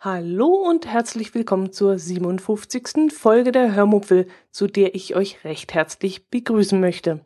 Hallo 0.00 0.48
und 0.48 0.86
herzlich 0.86 1.34
willkommen 1.34 1.72
zur 1.72 1.98
57. 1.98 3.10
Folge 3.10 3.52
der 3.52 3.74
Hörmupfel, 3.74 4.26
zu 4.50 4.66
der 4.66 4.94
ich 4.94 5.16
euch 5.16 5.44
recht 5.44 5.72
herzlich 5.72 6.28
begrüßen 6.28 6.78
möchte. 6.78 7.24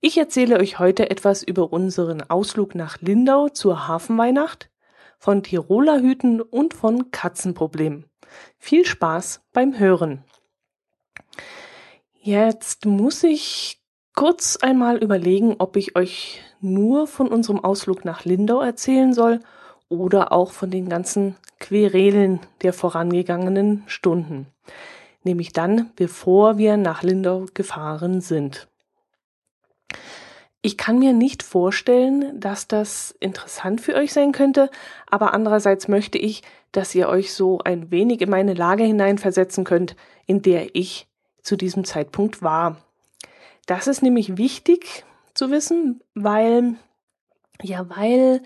Ich 0.00 0.16
erzähle 0.16 0.58
euch 0.58 0.78
heute 0.78 1.10
etwas 1.10 1.42
über 1.42 1.70
unseren 1.72 2.22
Ausflug 2.22 2.74
nach 2.74 3.02
Lindau 3.02 3.50
zur 3.50 3.86
Hafenweihnacht, 3.86 4.70
von 5.18 5.42
Tiroler 5.42 6.00
Hüten 6.00 6.40
und 6.40 6.72
von 6.72 7.10
Katzenproblemen. 7.10 8.06
Viel 8.58 8.86
Spaß 8.86 9.42
beim 9.52 9.78
Hören. 9.78 10.24
Jetzt 12.26 12.86
muss 12.86 13.22
ich 13.22 13.82
kurz 14.14 14.56
einmal 14.56 14.96
überlegen, 14.96 15.56
ob 15.58 15.76
ich 15.76 15.94
euch 15.94 16.40
nur 16.62 17.06
von 17.06 17.28
unserem 17.28 17.62
Ausflug 17.62 18.06
nach 18.06 18.24
Lindau 18.24 18.62
erzählen 18.62 19.12
soll 19.12 19.40
oder 19.90 20.32
auch 20.32 20.50
von 20.50 20.70
den 20.70 20.88
ganzen 20.88 21.36
Querelen 21.60 22.40
der 22.62 22.72
vorangegangenen 22.72 23.82
Stunden, 23.88 24.46
nämlich 25.22 25.52
dann, 25.52 25.90
bevor 25.96 26.56
wir 26.56 26.78
nach 26.78 27.02
Lindau 27.02 27.44
gefahren 27.52 28.22
sind. 28.22 28.68
Ich 30.62 30.78
kann 30.78 30.98
mir 30.98 31.12
nicht 31.12 31.42
vorstellen, 31.42 32.40
dass 32.40 32.66
das 32.66 33.14
interessant 33.20 33.82
für 33.82 33.96
euch 33.96 34.14
sein 34.14 34.32
könnte, 34.32 34.70
aber 35.10 35.34
andererseits 35.34 35.88
möchte 35.88 36.16
ich, 36.16 36.40
dass 36.72 36.94
ihr 36.94 37.10
euch 37.10 37.34
so 37.34 37.58
ein 37.58 37.90
wenig 37.90 38.22
in 38.22 38.30
meine 38.30 38.54
Lage 38.54 38.84
hineinversetzen 38.84 39.64
könnt, 39.64 39.94
in 40.24 40.40
der 40.40 40.74
ich 40.74 41.06
zu 41.44 41.56
diesem 41.56 41.84
Zeitpunkt 41.84 42.42
war. 42.42 42.78
Das 43.66 43.86
ist 43.86 44.02
nämlich 44.02 44.36
wichtig 44.36 45.04
zu 45.34 45.50
wissen, 45.50 46.02
weil, 46.14 46.74
ja, 47.62 47.88
weil 47.88 48.42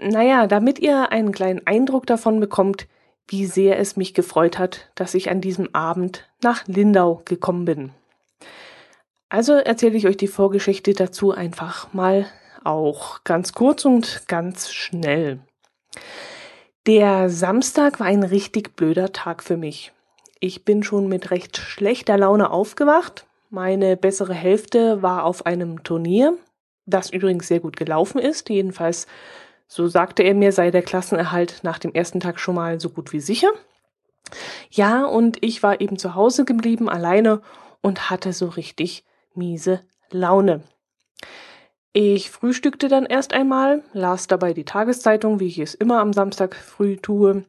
naja, 0.00 0.46
damit 0.46 0.78
ihr 0.78 1.12
einen 1.12 1.32
kleinen 1.32 1.66
Eindruck 1.66 2.06
davon 2.06 2.40
bekommt, 2.40 2.86
wie 3.26 3.44
sehr 3.44 3.78
es 3.78 3.96
mich 3.96 4.14
gefreut 4.14 4.58
hat, 4.58 4.90
dass 4.94 5.14
ich 5.14 5.30
an 5.30 5.40
diesem 5.40 5.74
Abend 5.74 6.28
nach 6.42 6.66
Lindau 6.66 7.22
gekommen 7.24 7.64
bin. 7.64 7.90
Also 9.28 9.52
erzähle 9.52 9.96
ich 9.96 10.06
euch 10.06 10.16
die 10.16 10.28
Vorgeschichte 10.28 10.94
dazu 10.94 11.32
einfach 11.32 11.92
mal 11.92 12.26
auch 12.64 13.24
ganz 13.24 13.52
kurz 13.52 13.84
und 13.84 14.22
ganz 14.26 14.72
schnell. 14.72 15.40
Der 16.86 17.28
Samstag 17.28 18.00
war 18.00 18.06
ein 18.06 18.22
richtig 18.22 18.74
blöder 18.76 19.12
Tag 19.12 19.42
für 19.42 19.58
mich. 19.58 19.92
Ich 20.40 20.64
bin 20.64 20.82
schon 20.82 21.08
mit 21.08 21.30
recht 21.30 21.56
schlechter 21.56 22.16
Laune 22.16 22.50
aufgewacht. 22.50 23.26
Meine 23.50 23.96
bessere 23.96 24.34
Hälfte 24.34 25.02
war 25.02 25.24
auf 25.24 25.46
einem 25.46 25.82
Turnier, 25.82 26.36
das 26.86 27.10
übrigens 27.10 27.48
sehr 27.48 27.60
gut 27.60 27.76
gelaufen 27.76 28.18
ist. 28.18 28.48
Jedenfalls 28.48 29.06
so 29.66 29.86
sagte 29.86 30.22
er 30.22 30.34
mir, 30.34 30.52
sei 30.52 30.70
der 30.70 30.82
Klassenerhalt 30.82 31.60
nach 31.62 31.78
dem 31.78 31.92
ersten 31.92 32.20
Tag 32.20 32.40
schon 32.40 32.54
mal 32.54 32.80
so 32.80 32.88
gut 32.88 33.12
wie 33.12 33.20
sicher. 33.20 33.50
Ja, 34.70 35.04
und 35.04 35.42
ich 35.42 35.62
war 35.62 35.80
eben 35.80 35.98
zu 35.98 36.14
Hause 36.14 36.44
geblieben, 36.44 36.88
alleine 36.88 37.42
und 37.82 38.10
hatte 38.10 38.32
so 38.32 38.46
richtig 38.46 39.04
miese 39.34 39.80
Laune. 40.10 40.62
Ich 41.92 42.30
frühstückte 42.30 42.88
dann 42.88 43.06
erst 43.06 43.32
einmal, 43.32 43.82
las 43.92 44.26
dabei 44.26 44.52
die 44.52 44.64
Tageszeitung, 44.64 45.40
wie 45.40 45.48
ich 45.48 45.58
es 45.58 45.74
immer 45.74 46.00
am 46.00 46.12
Samstag 46.12 46.54
früh 46.54 46.96
tue. 46.96 47.44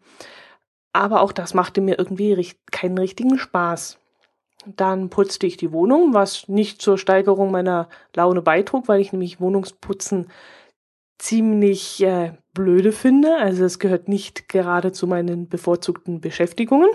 Aber 0.93 1.21
auch 1.21 1.31
das 1.31 1.53
machte 1.53 1.81
mir 1.81 1.99
irgendwie 1.99 2.51
keinen 2.71 2.97
richtigen 2.97 3.37
Spaß. 3.37 3.99
Dann 4.65 5.09
putzte 5.09 5.47
ich 5.47 5.57
die 5.57 5.71
Wohnung, 5.71 6.13
was 6.13 6.47
nicht 6.47 6.81
zur 6.81 6.97
Steigerung 6.97 7.51
meiner 7.51 7.87
Laune 8.15 8.41
beitrug, 8.41 8.87
weil 8.87 8.99
ich 8.99 9.13
nämlich 9.13 9.39
Wohnungsputzen 9.39 10.27
ziemlich 11.17 12.01
äh, 12.03 12.33
blöde 12.53 12.91
finde. 12.91 13.37
Also 13.37 13.65
es 13.65 13.79
gehört 13.79 14.07
nicht 14.07 14.49
gerade 14.49 14.91
zu 14.91 15.07
meinen 15.07 15.47
bevorzugten 15.47 16.21
Beschäftigungen. 16.21 16.89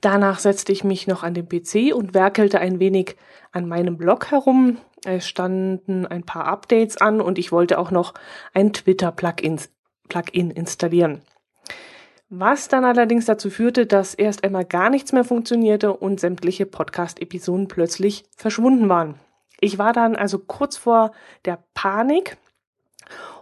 Danach 0.00 0.38
setzte 0.38 0.72
ich 0.72 0.84
mich 0.84 1.06
noch 1.06 1.22
an 1.22 1.34
den 1.34 1.48
PC 1.48 1.94
und 1.94 2.14
werkelte 2.14 2.58
ein 2.58 2.78
wenig 2.78 3.16
an 3.52 3.68
meinem 3.68 3.96
Blog 3.98 4.30
herum. 4.30 4.78
Es 5.04 5.26
standen 5.26 6.06
ein 6.06 6.24
paar 6.24 6.46
Updates 6.46 6.96
an 6.98 7.20
und 7.20 7.38
ich 7.38 7.52
wollte 7.52 7.78
auch 7.78 7.90
noch 7.90 8.14
ein 8.54 8.72
Twitter-Plugin 8.72 9.60
Plugin 10.08 10.50
installieren. 10.50 11.22
Was 12.32 12.68
dann 12.68 12.84
allerdings 12.84 13.24
dazu 13.24 13.50
führte, 13.50 13.86
dass 13.86 14.14
erst 14.14 14.44
einmal 14.44 14.64
gar 14.64 14.88
nichts 14.88 15.12
mehr 15.12 15.24
funktionierte 15.24 15.92
und 15.92 16.20
sämtliche 16.20 16.64
Podcast-Episoden 16.64 17.66
plötzlich 17.66 18.22
verschwunden 18.36 18.88
waren. 18.88 19.16
Ich 19.58 19.78
war 19.78 19.92
dann 19.92 20.14
also 20.14 20.38
kurz 20.38 20.76
vor 20.76 21.10
der 21.44 21.58
Panik 21.74 22.36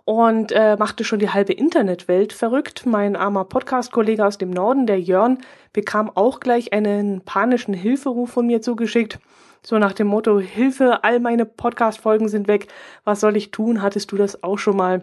und 0.06 0.53
äh, 0.53 0.76
machte 0.78 1.04
schon 1.04 1.19
die 1.19 1.28
halbe 1.28 1.53
Internetwelt 1.53 2.32
verrückt. 2.32 2.87
Mein 2.87 3.15
armer 3.15 3.44
Podcast-Kollege 3.44 4.25
aus 4.25 4.38
dem 4.38 4.49
Norden, 4.49 4.87
der 4.87 4.99
Jörn, 4.99 5.37
bekam 5.75 6.10
auch 6.15 6.41
gleich 6.41 6.72
einen 6.72 7.20
panischen 7.20 7.75
Hilferuf 7.75 8.31
von 8.31 8.47
mir 8.47 8.62
zugeschickt. 8.62 9.19
So 9.62 9.76
nach 9.78 9.93
dem 9.93 10.06
Motto, 10.06 10.38
Hilfe, 10.41 11.05
all 11.05 11.20
meine 11.20 11.44
Podcast-Folgen 11.44 12.31
sind 12.31 12.49
weg. 12.49 12.69
Was 13.05 13.20
soll 13.20 13.37
ich 13.37 13.50
tun? 13.50 13.82
Hattest 13.82 14.12
du 14.12 14.16
das 14.16 14.43
auch 14.43 14.56
schon 14.56 14.78
mal? 14.78 15.03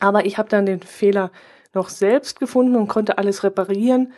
Aber 0.00 0.26
ich 0.26 0.36
habe 0.36 0.48
dann 0.48 0.66
den 0.66 0.80
Fehler 0.80 1.30
noch 1.74 1.88
selbst 1.88 2.40
gefunden 2.40 2.76
und 2.76 2.88
konnte 2.88 3.18
alles 3.18 3.44
reparieren. 3.44 4.12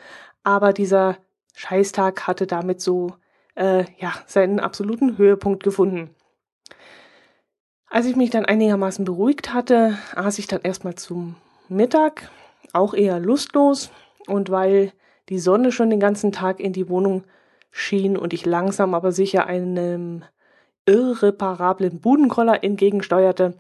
Aber 0.45 0.73
dieser 0.73 1.17
Scheißtag 1.55 2.27
hatte 2.27 2.47
damit 2.47 2.81
so 2.81 3.15
äh, 3.55 3.85
ja 3.99 4.13
seinen 4.27 4.61
absoluten 4.61 5.19
Höhepunkt 5.19 5.63
gefunden. 5.63 6.11
Als 7.89 8.07
ich 8.07 8.17
mich 8.17 8.31
dann 8.31 8.45
einigermaßen 8.45 9.05
beruhigt 9.05 9.55
hatte, 9.55 9.97
aß 10.15 10.39
ich 10.39 10.47
dann 10.47 10.63
erstmal 10.63 10.97
zum 10.97 11.37
Mittag, 11.69 12.31
auch 12.73 12.95
eher 12.95 13.19
lustlos. 13.19 13.91
Und 14.27 14.51
weil 14.51 14.93
die 15.29 15.39
Sonne 15.39 15.73
schon 15.73 15.91
den 15.91 16.01
ganzen 16.01 16.33
Tag 16.33 16.61
in 16.61 16.73
die 16.73 16.89
Wohnung 16.89 17.25
schien 17.71 18.17
und 18.17 18.33
ich 18.33 18.47
langsam 18.47 18.95
aber 18.95 19.13
sicher 19.13 19.47
einem 19.47 20.25
irreparablen 20.87 22.01
Budenkoller 22.01 22.63
entgegensteuerte, 22.63 23.55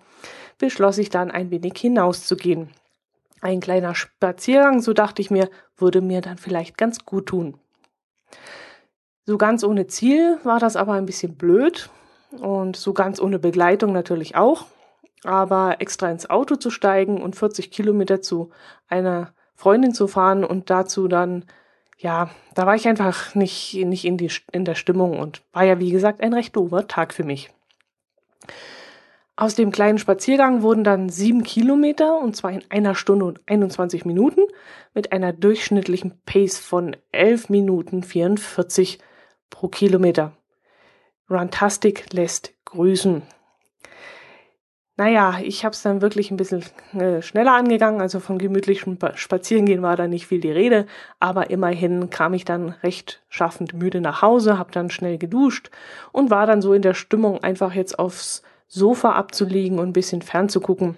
beschloss 0.59 0.99
ich 0.99 1.11
dann 1.11 1.31
ein 1.31 1.51
wenig 1.51 1.75
hinauszugehen. 1.77 2.71
Ein 3.41 3.61
kleiner 3.61 3.95
Spaziergang, 3.95 4.81
so 4.81 4.93
dachte 4.93 5.23
ich 5.23 5.31
mir, 5.31 5.51
würde 5.77 6.01
mir 6.01 6.21
dann 6.21 6.39
vielleicht 6.39 6.79
ganz 6.79 7.05
gut 7.05 7.27
tun. 7.27 7.59
So 9.25 9.39
ganz 9.39 9.65
ohne 9.65 9.87
Ziel 9.87 10.39
war 10.45 10.59
das 10.59 10.77
aber 10.77 10.93
ein 10.93 11.07
bisschen 11.07 11.37
blöd, 11.37 11.91
und 12.33 12.77
so 12.77 12.93
ganz 12.93 13.21
ohne 13.21 13.39
Begleitung 13.39 13.93
natürlich 13.93 14.37
auch. 14.37 14.67
Aber 15.25 15.77
extra 15.81 16.11
ins 16.11 16.29
Auto 16.29 16.57
zu 16.57 16.71
steigen 16.71 17.21
und 17.21 17.37
40 17.37 17.71
Kilometer 17.71 18.21
zu 18.21 18.51
einer 18.87 19.33
Freundin 19.55 19.95
zu 19.95 20.07
fahren 20.07 20.45
und 20.45 20.71
dazu 20.71 21.09
dann, 21.09 21.45
ja, 21.99 22.31
da 22.55 22.67
war 22.67 22.75
ich 22.75 22.87
einfach 22.87 23.35
nicht, 23.35 23.75
nicht 23.75 24.05
in, 24.05 24.19
die, 24.19 24.31
in 24.53 24.65
der 24.65 24.75
Stimmung 24.75 25.19
und 25.19 25.43
war 25.53 25.65
ja, 25.65 25.81
wie 25.81 25.91
gesagt, 25.91 26.21
ein 26.21 26.35
recht 26.35 26.55
doofer 26.55 26.87
Tag 26.87 27.15
für 27.15 27.25
mich. 27.25 27.51
Aus 29.39 29.55
dem 29.55 29.71
kleinen 29.71 29.99
Spaziergang 29.99 30.63
wurden 30.63 30.83
dann 30.83 31.11
sieben 31.11 31.43
Kilometer 31.43 32.19
und 32.19 32.35
zwar 32.35 32.53
in 32.53 32.65
einer 32.71 32.95
Stunde 32.95 33.27
und 33.27 33.41
21 33.45 34.07
Minuten 34.07 34.41
mit 34.95 35.13
einer 35.13 35.35
durchschnittlichen 35.35 36.19
Pace 36.25 36.59
von 36.59 36.97
11 37.13 37.51
Minuten 37.51 38.03
44 38.03 38.99
pro 39.51 39.69
Kilometer. 39.69 40.33
Runtastic 41.29 42.15
lässt 42.15 42.55
grüßen. 42.65 43.23
Naja, 44.99 45.41
ich 45.43 45.67
habe 45.67 45.75
es 45.75 45.83
dann 45.83 46.01
wirklich 46.01 46.31
ein 46.31 46.39
bisschen 46.39 46.65
äh, 46.95 47.21
schneller 47.21 47.53
angegangen, 47.53 48.01
also 48.01 48.19
von 48.19 48.39
gemütlichem 48.39 48.97
Spazierengehen 49.17 49.83
war 49.83 49.97
da 49.97 50.09
nicht 50.09 50.27
viel 50.27 50.41
die 50.41 50.51
Rede, 50.51 50.87
aber 51.21 51.51
immerhin 51.51 52.09
kam 52.09 52.33
ich 52.33 52.47
dann 52.47 52.71
recht 52.71 53.23
schaffend 53.29 53.75
müde 53.75 54.01
nach 54.01 54.23
Hause, 54.23 54.57
habe 54.57 54.73
dann 54.73 54.89
schnell 54.89 55.19
geduscht 55.19 55.71
und 56.13 56.31
war 56.31 56.47
dann 56.47 56.63
so 56.63 56.73
in 56.73 56.81
der 56.81 56.95
Stimmung, 56.95 57.43
einfach 57.43 57.75
jetzt 57.75 57.99
aufs 57.99 58.43
Sofa 58.67 59.13
abzuliegen 59.13 59.79
und 59.79 59.89
ein 59.89 59.93
bisschen 59.93 60.23
fernzugucken. 60.23 60.97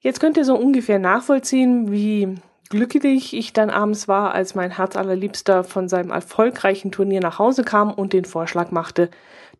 Jetzt 0.00 0.20
könnt 0.20 0.36
ihr 0.36 0.44
so 0.44 0.56
ungefähr 0.56 0.98
nachvollziehen, 0.98 1.90
wie 1.90 2.36
glücklich 2.70 3.34
ich 3.34 3.52
dann 3.52 3.70
abends 3.70 4.08
war, 4.08 4.32
als 4.32 4.54
mein 4.54 4.70
Herzallerliebster 4.70 5.64
von 5.64 5.88
seinem 5.88 6.10
erfolgreichen 6.10 6.92
Turnier 6.92 7.20
nach 7.20 7.38
Hause 7.38 7.64
kam 7.64 7.92
und 7.92 8.12
den 8.12 8.24
Vorschlag 8.24 8.70
machte, 8.70 9.10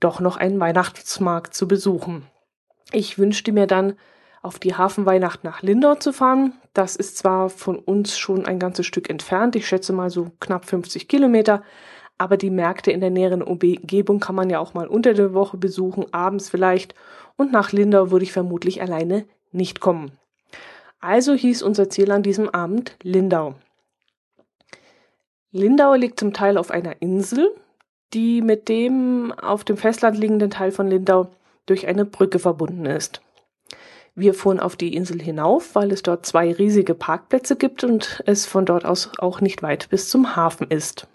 doch 0.00 0.20
noch 0.20 0.36
einen 0.36 0.60
Weihnachtsmarkt 0.60 1.54
zu 1.54 1.66
besuchen. 1.66 2.26
Ich 2.92 3.18
wünschte 3.18 3.52
mir 3.52 3.66
dann, 3.66 3.94
auf 4.40 4.58
die 4.58 4.74
Hafenweihnacht 4.74 5.42
nach 5.42 5.62
Lindau 5.62 5.96
zu 5.96 6.12
fahren. 6.12 6.52
Das 6.72 6.94
ist 6.94 7.18
zwar 7.18 7.50
von 7.50 7.76
uns 7.76 8.16
schon 8.16 8.46
ein 8.46 8.58
ganzes 8.58 8.86
Stück 8.86 9.10
entfernt, 9.10 9.56
ich 9.56 9.66
schätze 9.66 9.92
mal 9.92 10.10
so 10.10 10.30
knapp 10.40 10.64
50 10.64 11.08
Kilometer, 11.08 11.62
aber 12.18 12.36
die 12.36 12.50
Märkte 12.50 12.90
in 12.90 13.00
der 13.00 13.10
näheren 13.10 13.42
Umgebung 13.42 14.20
kann 14.20 14.34
man 14.34 14.50
ja 14.50 14.58
auch 14.58 14.74
mal 14.74 14.88
unter 14.88 15.14
der 15.14 15.32
Woche 15.32 15.56
besuchen, 15.56 16.12
abends 16.12 16.48
vielleicht, 16.48 16.94
und 17.36 17.52
nach 17.52 17.72
Lindau 17.72 18.10
würde 18.10 18.24
ich 18.24 18.32
vermutlich 18.32 18.82
alleine 18.82 19.24
nicht 19.52 19.80
kommen. 19.80 20.10
Also 21.00 21.34
hieß 21.34 21.62
unser 21.62 21.88
Ziel 21.88 22.10
an 22.10 22.24
diesem 22.24 22.48
Abend 22.48 22.96
Lindau. 23.02 23.54
Lindau 25.52 25.94
liegt 25.94 26.18
zum 26.18 26.34
Teil 26.34 26.58
auf 26.58 26.70
einer 26.70 27.00
Insel, 27.00 27.54
die 28.12 28.42
mit 28.42 28.68
dem 28.68 29.32
auf 29.32 29.64
dem 29.64 29.76
Festland 29.76 30.18
liegenden 30.18 30.50
Teil 30.50 30.72
von 30.72 30.88
Lindau 30.88 31.28
durch 31.66 31.86
eine 31.86 32.04
Brücke 32.04 32.38
verbunden 32.38 32.86
ist. 32.86 33.22
Wir 34.14 34.34
fuhren 34.34 34.58
auf 34.58 34.74
die 34.74 34.94
Insel 34.94 35.22
hinauf, 35.22 35.76
weil 35.76 35.92
es 35.92 36.02
dort 36.02 36.26
zwei 36.26 36.52
riesige 36.52 36.94
Parkplätze 36.94 37.54
gibt 37.54 37.84
und 37.84 38.22
es 38.26 38.46
von 38.46 38.66
dort 38.66 38.84
aus 38.84 39.12
auch 39.18 39.40
nicht 39.40 39.62
weit 39.62 39.88
bis 39.90 40.08
zum 40.08 40.34
Hafen 40.34 40.68
ist. 40.68 41.06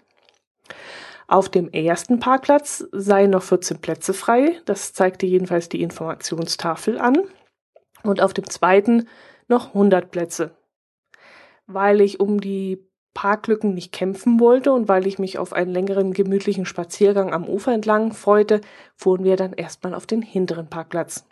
Auf 1.26 1.48
dem 1.48 1.70
ersten 1.70 2.20
Parkplatz 2.20 2.84
seien 2.92 3.30
noch 3.30 3.42
14 3.42 3.80
Plätze 3.80 4.12
frei, 4.12 4.60
das 4.66 4.92
zeigte 4.92 5.26
jedenfalls 5.26 5.68
die 5.68 5.82
Informationstafel 5.82 6.98
an. 6.98 7.18
Und 8.02 8.20
auf 8.20 8.34
dem 8.34 8.48
zweiten 8.48 9.08
noch 9.48 9.68
100 9.68 10.10
Plätze. 10.10 10.56
Weil 11.66 12.02
ich 12.02 12.20
um 12.20 12.40
die 12.40 12.86
Parklücken 13.14 13.74
nicht 13.74 13.92
kämpfen 13.92 14.40
wollte 14.40 14.72
und 14.72 14.88
weil 14.88 15.06
ich 15.06 15.18
mich 15.18 15.38
auf 15.38 15.52
einen 15.52 15.70
längeren 15.70 16.12
gemütlichen 16.12 16.66
Spaziergang 16.66 17.32
am 17.32 17.48
Ufer 17.48 17.72
entlang 17.72 18.12
freute, 18.12 18.60
fuhren 18.96 19.24
wir 19.24 19.36
dann 19.36 19.52
erstmal 19.52 19.94
auf 19.94 20.06
den 20.06 20.20
hinteren 20.20 20.68
Parkplatz. 20.68 21.24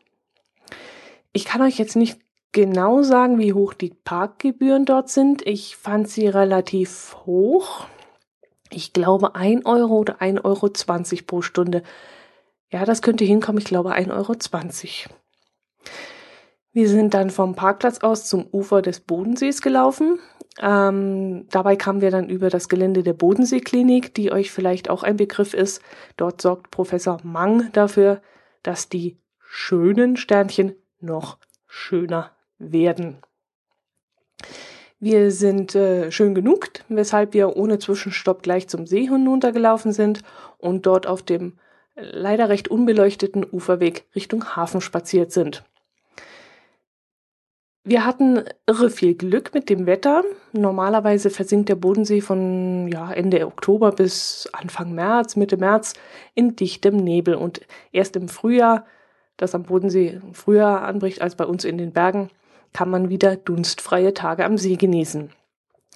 Ich 1.33 1.45
kann 1.45 1.61
euch 1.61 1.79
jetzt 1.79 1.97
nicht 1.97 2.21
genau 2.53 3.03
sagen, 3.03 3.39
wie 3.39 3.53
hoch 3.53 3.75
die 3.75 3.91
Parkgebühren 3.91 4.85
dort 4.85 5.09
sind. 5.09 5.47
Ich 5.47 5.77
fand 5.77 6.09
sie 6.09 6.29
relativ 6.29 7.17
hoch. 7.27 7.87
Ich 8.73 8.93
glaube 8.93 9.35
1 9.35 9.67
Euro 9.67 9.99
oder 9.99 10.21
1,20 10.21 10.45
Euro 10.45 11.25
pro 11.27 11.43
Stunde. 11.43 11.83
Ja, 12.71 12.85
das 12.85 13.03
könnte 13.03 13.25
hinkommen. 13.25 13.59
Ich 13.59 13.67
glaube 13.67 13.95
1,20 13.95 14.11
Euro. 14.13 15.15
Wir 16.73 16.89
sind 16.89 17.13
dann 17.13 17.29
vom 17.29 17.55
Parkplatz 17.55 17.99
aus 17.99 18.27
zum 18.27 18.47
Ufer 18.51 18.81
des 18.81 19.01
Bodensees 19.01 19.61
gelaufen. 19.61 20.19
Ähm, 20.59 21.47
dabei 21.51 21.77
kamen 21.77 22.01
wir 22.01 22.11
dann 22.11 22.31
über 22.31 22.49
das 22.49 22.69
Gelände 22.69 23.03
der 23.03 23.13
Bodenseeklinik, 23.13 24.15
die 24.15 24.33
euch 24.33 24.51
vielleicht 24.51 24.89
auch 24.89 25.03
ein 25.03 25.17
Begriff 25.17 25.53
ist. 25.53 25.83
Dort 26.17 26.41
sorgt 26.41 26.71
Professor 26.71 27.19
Mang 27.23 27.71
dafür, 27.73 28.23
dass 28.63 28.89
die 28.89 29.19
schönen 29.39 30.17
Sternchen 30.17 30.75
noch 30.99 31.39
schöner 31.67 32.31
werden. 32.59 33.19
Wir 35.05 35.33
sind 35.33 35.75
äh, 35.75 36.13
schön 36.13 36.33
genug, 36.33 36.69
weshalb 36.89 37.35
wir 37.35 37.57
ohne 37.57 37.81
Zwischenstopp 37.81 38.45
gleich 38.45 38.69
zum 38.69 38.87
See 38.87 39.09
hinuntergelaufen 39.09 39.91
sind 39.91 40.23
und 40.59 40.87
dort 40.87 41.09
auf 41.09 41.25
dem 41.25 41.55
leider 41.97 42.49
recht 42.49 42.69
unbeleuchteten 42.69 43.45
Uferweg 43.51 44.05
Richtung 44.15 44.55
Hafen 44.55 44.81
spaziert 44.81 45.33
sind. 45.33 45.65
Wir 47.83 48.07
hatten 48.07 48.45
irre 48.69 48.91
viel 48.91 49.17
Glück 49.17 49.53
mit 49.55 49.71
dem 49.71 49.87
Wetter. 49.87 50.23
Normalerweise 50.53 51.31
versinkt 51.31 51.69
der 51.69 51.75
Bodensee 51.75 52.21
von 52.21 52.87
ja, 52.87 53.13
Ende 53.13 53.45
Oktober 53.45 53.91
bis 53.91 54.49
Anfang 54.53 54.95
März, 54.95 55.35
Mitte 55.35 55.57
März 55.57 55.95
in 56.37 56.55
dichtem 56.55 56.95
Nebel. 56.95 57.35
Und 57.35 57.63
erst 57.91 58.15
im 58.15 58.29
Frühjahr, 58.29 58.87
das 59.37 59.57
am 59.57 59.65
Bodensee 59.65 60.21
früher 60.33 60.83
anbricht 60.83 61.21
als 61.21 61.35
bei 61.35 61.45
uns 61.45 61.65
in 61.65 61.77
den 61.77 61.91
Bergen, 61.91 62.31
kann 62.73 62.91
man 62.91 63.09
wieder 63.09 63.37
dunstfreie 63.37 64.15
Tage 64.15 64.45
am 64.45 64.59
See 64.59 64.77
genießen. 64.77 65.31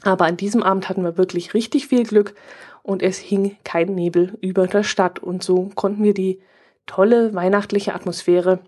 Aber 0.02 0.26
an 0.26 0.36
diesem 0.36 0.62
Abend 0.62 0.88
hatten 0.88 1.02
wir 1.02 1.16
wirklich 1.16 1.54
richtig 1.54 1.88
viel 1.88 2.04
Glück 2.04 2.34
und 2.82 3.02
es 3.02 3.18
hing 3.18 3.56
kein 3.64 3.94
Nebel 3.94 4.36
über 4.40 4.66
der 4.66 4.82
Stadt. 4.82 5.18
Und 5.18 5.42
so 5.42 5.70
konnten 5.74 6.04
wir 6.04 6.14
die 6.14 6.40
tolle 6.86 7.34
weihnachtliche 7.34 7.94
Atmosphäre 7.94 8.60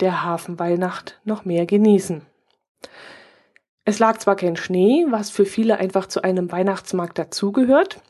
der 0.00 0.22
Hafenweihnacht 0.22 1.20
noch 1.24 1.44
mehr 1.44 1.66
genießen. 1.66 2.22
Es 3.84 3.98
lag 3.98 4.18
zwar 4.18 4.36
kein 4.36 4.56
Schnee, 4.56 5.06
was 5.10 5.30
für 5.30 5.44
viele 5.44 5.78
einfach 5.78 6.06
zu 6.06 6.22
einem 6.22 6.50
Weihnachtsmarkt 6.50 7.18
dazugehört, 7.18 8.00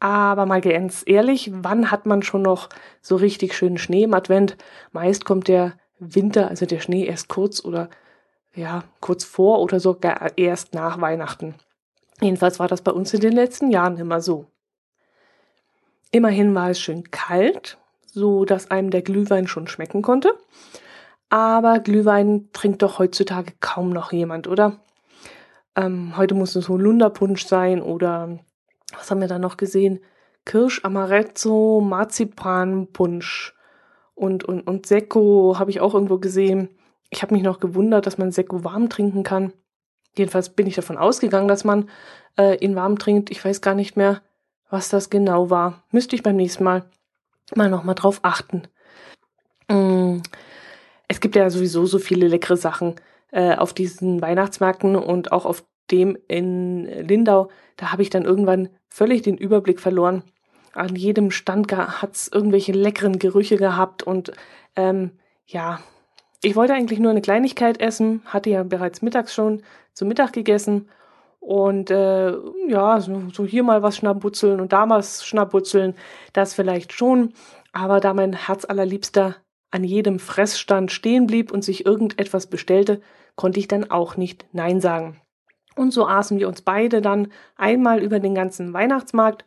aber 0.00 0.46
mal 0.46 0.60
ganz 0.60 1.02
ehrlich, 1.06 1.50
wann 1.52 1.90
hat 1.90 2.06
man 2.06 2.22
schon 2.22 2.42
noch 2.42 2.68
so 3.00 3.16
richtig 3.16 3.54
schönen 3.54 3.78
Schnee 3.78 4.04
im 4.04 4.14
Advent? 4.14 4.56
Meist 4.92 5.24
kommt 5.24 5.48
der 5.48 5.74
Winter, 5.98 6.48
also 6.48 6.66
der 6.66 6.80
Schnee 6.80 7.04
erst 7.04 7.28
kurz 7.28 7.64
oder 7.64 7.88
ja, 8.54 8.84
kurz 9.00 9.24
vor 9.24 9.60
oder 9.60 9.80
sogar 9.80 10.36
erst 10.36 10.74
nach 10.74 11.00
Weihnachten. 11.00 11.54
Jedenfalls 12.20 12.58
war 12.58 12.68
das 12.68 12.82
bei 12.82 12.92
uns 12.92 13.14
in 13.14 13.20
den 13.20 13.32
letzten 13.32 13.70
Jahren 13.70 13.96
immer 13.98 14.20
so. 14.20 14.46
Immerhin 16.10 16.54
war 16.54 16.70
es 16.70 16.80
schön 16.80 17.10
kalt, 17.10 17.78
so 18.06 18.44
dass 18.44 18.70
einem 18.70 18.90
der 18.90 19.02
Glühwein 19.02 19.46
schon 19.46 19.68
schmecken 19.68 20.02
konnte. 20.02 20.32
Aber 21.28 21.78
Glühwein 21.80 22.48
trinkt 22.52 22.82
doch 22.82 22.98
heutzutage 22.98 23.52
kaum 23.60 23.90
noch 23.90 24.12
jemand, 24.12 24.48
oder? 24.48 24.80
Ähm, 25.76 26.16
heute 26.16 26.34
muss 26.34 26.56
es 26.56 26.68
Holunderpunsch 26.68 27.46
sein 27.46 27.82
oder 27.82 28.38
was 28.96 29.10
haben 29.10 29.20
wir 29.20 29.28
da 29.28 29.38
noch 29.38 29.58
gesehen? 29.58 30.00
Kirsch, 30.46 30.82
Amaretto, 30.82 31.80
Marzipanpunsch 31.82 33.54
und, 34.14 34.44
und, 34.44 34.66
und 34.66 34.86
Sekko 34.86 35.56
habe 35.58 35.70
ich 35.70 35.80
auch 35.80 35.92
irgendwo 35.92 36.18
gesehen. 36.18 36.70
Ich 37.10 37.22
habe 37.22 37.34
mich 37.34 37.42
noch 37.42 37.60
gewundert, 37.60 38.06
dass 38.06 38.18
man 38.18 38.32
Sekko 38.32 38.64
warm 38.64 38.88
trinken 38.88 39.22
kann. 39.22 39.52
Jedenfalls 40.16 40.50
bin 40.50 40.66
ich 40.66 40.74
davon 40.74 40.98
ausgegangen, 40.98 41.48
dass 41.48 41.64
man 41.64 41.88
äh, 42.38 42.56
ihn 42.56 42.76
warm 42.76 42.98
trinkt. 42.98 43.30
Ich 43.30 43.44
weiß 43.44 43.60
gar 43.60 43.74
nicht 43.74 43.96
mehr, 43.96 44.22
was 44.70 44.88
das 44.88 45.10
genau 45.10 45.50
war. 45.50 45.82
Müsste 45.90 46.16
ich 46.16 46.22
beim 46.22 46.36
nächsten 46.36 46.64
Mal 46.64 46.84
mal 47.54 47.70
nochmal 47.70 47.94
drauf 47.94 48.20
achten. 48.22 48.62
Mm 49.68 50.20
es 51.08 51.20
gibt 51.20 51.34
ja 51.34 51.50
sowieso 51.50 51.86
so 51.86 51.98
viele 51.98 52.28
leckere 52.28 52.56
Sachen 52.56 52.94
äh, 53.32 53.56
auf 53.56 53.72
diesen 53.72 54.20
Weihnachtsmärkten 54.20 54.94
und 54.94 55.32
auch 55.32 55.46
auf 55.46 55.64
dem 55.90 56.16
in 56.28 56.84
Lindau. 56.84 57.48
Da 57.76 57.90
habe 57.92 58.02
ich 58.02 58.10
dann 58.10 58.24
irgendwann 58.24 58.68
völlig 58.88 59.22
den 59.22 59.38
Überblick 59.38 59.80
verloren. 59.80 60.22
An 60.74 60.94
jedem 60.94 61.30
Stand 61.30 61.72
hat 61.72 62.14
es 62.14 62.28
irgendwelche 62.28 62.72
leckeren 62.72 63.18
Gerüche 63.18 63.56
gehabt 63.56 64.02
und 64.02 64.32
ähm, 64.76 65.12
ja, 65.46 65.80
ich 66.42 66.56
wollte 66.56 66.74
eigentlich 66.74 66.98
nur 66.98 67.10
eine 67.10 67.22
Kleinigkeit 67.22 67.80
essen, 67.80 68.22
hatte 68.26 68.50
ja 68.50 68.62
bereits 68.62 69.02
mittags 69.02 69.34
schon 69.34 69.62
zu 69.92 70.06
Mittag 70.06 70.32
gegessen 70.32 70.88
und 71.40 71.90
äh, 71.90 72.32
ja, 72.68 73.00
so, 73.00 73.46
hier 73.46 73.62
mal 73.62 73.82
was 73.82 73.96
schnabutzeln 73.96 74.60
und 74.60 74.72
da 74.72 74.88
was 74.88 75.24
schnabutzeln, 75.24 75.94
das 76.32 76.54
vielleicht 76.54 76.92
schon. 76.92 77.32
Aber 77.72 78.00
da 78.00 78.14
mein 78.14 78.32
Herz 78.32 78.64
allerliebster 78.64 79.36
an 79.70 79.84
jedem 79.84 80.18
Fressstand 80.18 80.92
stehen 80.92 81.26
blieb 81.26 81.52
und 81.52 81.62
sich 81.62 81.86
irgendetwas 81.86 82.46
bestellte, 82.46 83.00
konnte 83.36 83.60
ich 83.60 83.68
dann 83.68 83.90
auch 83.90 84.16
nicht 84.16 84.46
Nein 84.52 84.80
sagen. 84.80 85.20
Und 85.76 85.92
so 85.92 86.06
aßen 86.06 86.38
wir 86.38 86.48
uns 86.48 86.62
beide 86.62 87.00
dann 87.00 87.28
einmal 87.56 88.02
über 88.02 88.18
den 88.18 88.34
ganzen 88.34 88.72
Weihnachtsmarkt. 88.72 89.44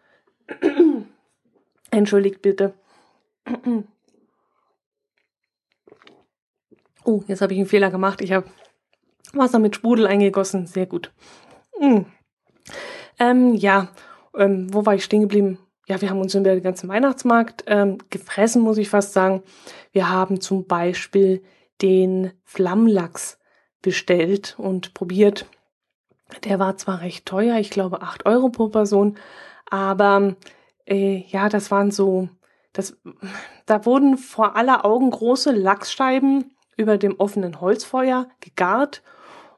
Entschuldigt 1.91 2.41
bitte. 2.41 2.73
Oh, 7.03 7.23
jetzt 7.27 7.41
habe 7.41 7.53
ich 7.53 7.59
einen 7.59 7.67
Fehler 7.67 7.91
gemacht. 7.91 8.21
Ich 8.21 8.31
habe 8.31 8.47
Wasser 9.33 9.59
mit 9.59 9.75
Sprudel 9.75 10.07
eingegossen. 10.07 10.67
Sehr 10.67 10.85
gut. 10.85 11.11
Mm. 11.79 12.01
Ähm, 13.19 13.55
ja, 13.55 13.89
ähm, 14.37 14.73
wo 14.73 14.85
war 14.85 14.95
ich 14.95 15.03
stehen 15.03 15.21
geblieben? 15.21 15.59
ja, 15.91 16.01
wir 16.01 16.09
haben 16.09 16.21
uns 16.21 16.33
über 16.35 16.53
den 16.53 16.63
ganzen 16.63 16.87
Weihnachtsmarkt 16.87 17.65
ähm, 17.67 17.97
gefressen, 18.09 18.61
muss 18.61 18.77
ich 18.77 18.89
fast 18.89 19.11
sagen. 19.11 19.43
Wir 19.91 20.09
haben 20.09 20.39
zum 20.39 20.65
Beispiel 20.65 21.43
den 21.81 22.31
Flammlachs 22.45 23.39
bestellt 23.81 24.55
und 24.57 24.93
probiert. 24.93 25.47
Der 26.45 26.59
war 26.59 26.77
zwar 26.77 27.01
recht 27.01 27.25
teuer, 27.25 27.57
ich 27.57 27.71
glaube 27.71 28.01
acht 28.01 28.25
Euro 28.25 28.47
pro 28.47 28.69
Person, 28.69 29.17
aber 29.69 30.35
äh, 30.85 31.25
ja, 31.27 31.49
das 31.49 31.71
waren 31.71 31.91
so, 31.91 32.29
das, 32.71 32.95
da 33.65 33.85
wurden 33.85 34.17
vor 34.17 34.55
aller 34.55 34.85
Augen 34.85 35.11
große 35.11 35.51
Lachsscheiben 35.51 36.53
über 36.77 36.97
dem 36.97 37.19
offenen 37.19 37.61
Holzfeuer 37.61 38.27
gegart 38.39 39.01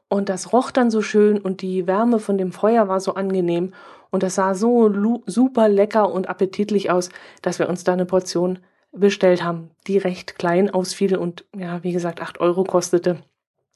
und 0.08 0.28
das 0.28 0.52
roch 0.52 0.70
dann 0.70 0.90
so 0.90 1.02
schön 1.02 1.40
und 1.40 1.62
die 1.62 1.86
Wärme 1.86 2.18
von 2.18 2.38
dem 2.38 2.52
Feuer 2.52 2.88
war 2.88 3.00
so 3.00 3.14
angenehm 3.14 3.72
und 4.10 4.22
das 4.22 4.36
sah 4.36 4.54
so 4.54 4.92
super 5.26 5.68
lecker 5.68 6.12
und 6.12 6.28
appetitlich 6.28 6.90
aus, 6.90 7.08
dass 7.42 7.58
wir 7.58 7.68
uns 7.68 7.84
da 7.84 7.94
eine 7.94 8.06
Portion 8.06 8.60
bestellt 8.92 9.42
haben, 9.42 9.70
die 9.86 9.98
recht 9.98 10.38
klein 10.38 10.70
ausfiel 10.70 11.16
und 11.16 11.44
ja, 11.54 11.82
wie 11.82 11.92
gesagt, 11.92 12.22
acht 12.22 12.38
Euro 12.40 12.62
kostete. 12.64 13.18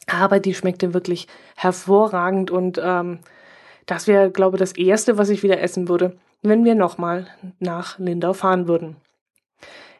Aber 0.07 0.38
die 0.38 0.54
schmeckte 0.54 0.95
wirklich 0.95 1.26
hervorragend 1.57 2.50
und 2.50 2.80
ähm, 2.83 3.18
das 3.87 4.07
wäre, 4.07 4.30
glaube 4.30 4.57
ich, 4.57 4.61
das 4.61 4.73
Erste, 4.73 5.18
was 5.18 5.28
ich 5.28 5.42
wieder 5.42 5.61
essen 5.61 5.88
würde, 5.88 6.16
wenn 6.42 6.64
wir 6.64 6.75
nochmal 6.75 7.26
nach 7.59 7.99
Lindau 7.99 8.33
fahren 8.33 8.68
würden. 8.68 8.97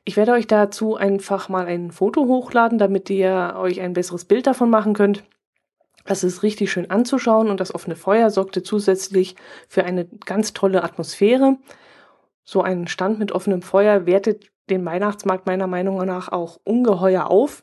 Ich 0.09 0.17
werde 0.17 0.33
euch 0.33 0.47
dazu 0.47 0.97
einfach 0.97 1.51
mal 1.51 1.67
ein 1.67 1.91
Foto 1.91 2.25
hochladen, 2.25 2.79
damit 2.79 3.11
ihr 3.11 3.57
euch 3.59 3.83
ein 3.83 3.93
besseres 3.93 4.25
Bild 4.25 4.47
davon 4.47 4.71
machen 4.71 4.95
könnt. 4.95 5.23
Das 6.07 6.25
ist 6.25 6.43
richtig 6.43 6.73
schön 6.73 6.91
anzuschauen 6.91 7.51
und 7.51 7.61
das 7.61 7.75
offene 7.75 7.95
Feuer 7.95 8.31
sorgte 8.31 8.63
zusätzlich 8.63 9.37
für 9.69 9.85
eine 9.85 10.07
ganz 10.25 10.55
tolle 10.55 10.83
Atmosphäre. 10.83 11.59
So 12.43 12.63
ein 12.63 12.89
Stand 12.89 13.19
mit 13.19 13.33
offenem 13.33 13.61
Feuer 13.61 14.07
wertet 14.07 14.47
den 14.71 14.83
Weihnachtsmarkt 14.87 15.45
meiner 15.45 15.67
Meinung 15.67 16.03
nach 16.07 16.33
auch 16.33 16.59
ungeheuer 16.65 17.31
auf. 17.31 17.63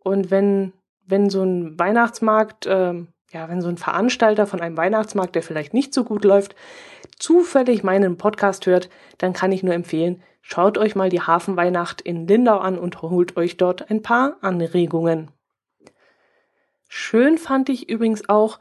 Und 0.00 0.32
wenn, 0.32 0.72
wenn 1.06 1.30
so 1.30 1.44
ein 1.44 1.78
Weihnachtsmarkt, 1.78 2.66
äh, 2.66 2.94
ja, 3.30 3.48
wenn 3.48 3.60
so 3.60 3.68
ein 3.68 3.78
Veranstalter 3.78 4.48
von 4.48 4.60
einem 4.60 4.76
Weihnachtsmarkt, 4.76 5.36
der 5.36 5.44
vielleicht 5.44 5.72
nicht 5.72 5.94
so 5.94 6.02
gut 6.02 6.24
läuft, 6.24 6.56
zufällig 7.16 7.84
meinen 7.84 8.16
Podcast 8.16 8.66
hört, 8.66 8.90
dann 9.18 9.32
kann 9.32 9.52
ich 9.52 9.62
nur 9.62 9.74
empfehlen, 9.74 10.20
schaut 10.48 10.78
euch 10.78 10.94
mal 10.94 11.08
die 11.08 11.20
Hafenweihnacht 11.20 12.00
in 12.00 12.28
Lindau 12.28 12.58
an 12.58 12.78
und 12.78 13.02
holt 13.02 13.36
euch 13.36 13.56
dort 13.56 13.90
ein 13.90 14.02
paar 14.02 14.36
Anregungen. 14.42 15.32
Schön 16.88 17.36
fand 17.36 17.68
ich 17.68 17.88
übrigens 17.88 18.28
auch, 18.28 18.60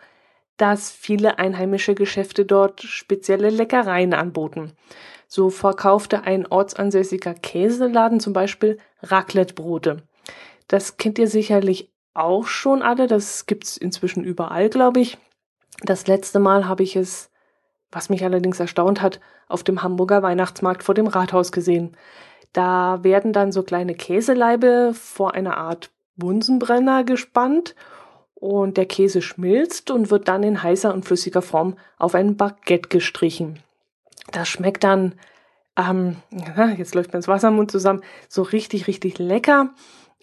dass 0.58 0.90
viele 0.90 1.38
einheimische 1.38 1.94
Geschäfte 1.94 2.44
dort 2.44 2.82
spezielle 2.82 3.52
Leckereien 3.52 4.16
anboten. 4.16 4.72
So 5.28 5.52
verkaufte 5.52 6.24
ein 6.24 6.48
ortsansässiger 6.48 7.36
Käseladen 7.36 8.20
zum 8.20 8.34
Beispiel 8.34 8.80
Raclettebrote. 9.04 10.02
Das 10.68 10.98
kennt 10.98 11.20
ihr 11.20 11.28
sicherlich 11.28 11.92
auch 12.16 12.48
schon 12.48 12.82
alle. 12.82 13.06
Das 13.06 13.46
gibt's 13.46 13.78
inzwischen 13.78 14.24
überall, 14.24 14.70
glaube 14.70 15.02
ich. 15.02 15.20
Das 15.84 16.08
letzte 16.08 16.40
Mal 16.40 16.68
habe 16.68 16.82
ich 16.82 16.96
es, 16.96 17.30
was 17.96 18.10
mich 18.10 18.26
allerdings 18.26 18.60
erstaunt 18.60 19.02
hat, 19.02 19.22
auf 19.48 19.64
dem 19.64 19.82
Hamburger 19.82 20.22
Weihnachtsmarkt 20.22 20.84
vor 20.84 20.94
dem 20.94 21.08
Rathaus 21.08 21.54
gesehen. 21.54 21.96
Da 22.52 23.04
werden 23.04 23.32
dann 23.32 23.54
so 23.54 23.64
kleine 23.64 23.96
Käseleibe 23.96 24.92
vor 24.94 25.34
einer 25.34 25.58
Art 25.58 25.92
Bunsenbrenner 26.18 27.06
gespannt 27.06 27.74
und 28.34 28.76
der 28.76 28.86
Käse 28.86 29.22
schmilzt 29.22 29.92
und 29.92 30.12
wird 30.12 30.28
dann 30.28 30.44
in 30.44 30.62
heißer 30.62 30.94
und 30.94 31.06
flüssiger 31.06 31.42
Form 31.42 31.78
auf 31.98 32.16
ein 32.16 32.36
Baguette 32.36 32.90
gestrichen. 32.90 33.60
Das 34.32 34.50
schmeckt 34.50 34.84
dann, 34.84 35.16
ähm, 35.78 36.18
jetzt 36.78 36.96
läuft 36.96 37.14
mir 37.14 37.20
das 37.20 37.30
Wasser 37.30 37.48
im 37.48 37.56
Mund 37.56 37.72
zusammen, 37.72 38.04
so 38.28 38.42
richtig, 38.42 38.88
richtig 38.88 39.20
lecker. 39.20 39.70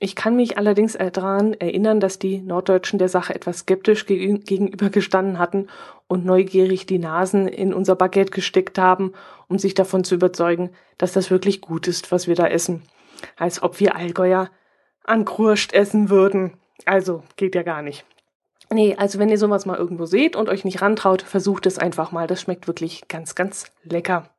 Ich 0.05 0.17
kann 0.17 0.35
mich 0.35 0.59
allerdings 0.59 0.99
daran 1.13 1.55
erinnern, 1.55 2.01
dass 2.01 2.19
die 2.19 2.41
Norddeutschen 2.41 2.99
der 2.99 3.09
Sache 3.09 3.37
etwas 3.37 3.61
skeptisch 3.61 4.05
gegenübergestanden 4.05 5.39
hatten 5.39 5.69
und 6.09 6.25
neugierig 6.25 6.87
die 6.87 6.99
Nasen 6.99 7.47
in 7.47 7.73
unser 7.73 7.95
Baguette 7.95 8.33
gesteckt 8.33 8.79
haben, 8.79 9.13
um 9.47 9.61
sich 9.61 9.75
davon 9.75 10.03
zu 10.03 10.17
überzeugen, 10.17 10.71
dass 10.99 11.13
das 11.13 11.31
wirklich 11.31 11.61
gut 11.61 11.87
ist, 11.87 12.11
was 12.11 12.27
wir 12.27 12.35
da 12.35 12.49
essen. 12.49 12.83
Als 13.37 13.63
ob 13.63 13.79
wir 13.79 13.95
Allgäuer 13.95 14.51
an 15.05 15.25
Kruscht 15.25 15.73
essen 15.73 16.11
würden. 16.11 16.55
Also 16.85 17.23
geht 17.37 17.55
ja 17.55 17.63
gar 17.63 17.83
nicht. 17.83 18.05
Nee, 18.73 18.97
also 18.99 19.21
wenn 19.21 19.29
ihr 19.29 19.39
sowas 19.39 19.67
mal 19.67 19.79
irgendwo 19.79 20.07
seht 20.07 20.35
und 20.35 20.49
euch 20.49 20.65
nicht 20.65 20.83
rantraut, 20.83 21.23
versucht 21.23 21.65
es 21.65 21.79
einfach 21.79 22.11
mal. 22.11 22.27
Das 22.27 22.41
schmeckt 22.41 22.67
wirklich 22.67 23.07
ganz, 23.07 23.37
ganz 23.37 23.71
lecker. 23.85 24.31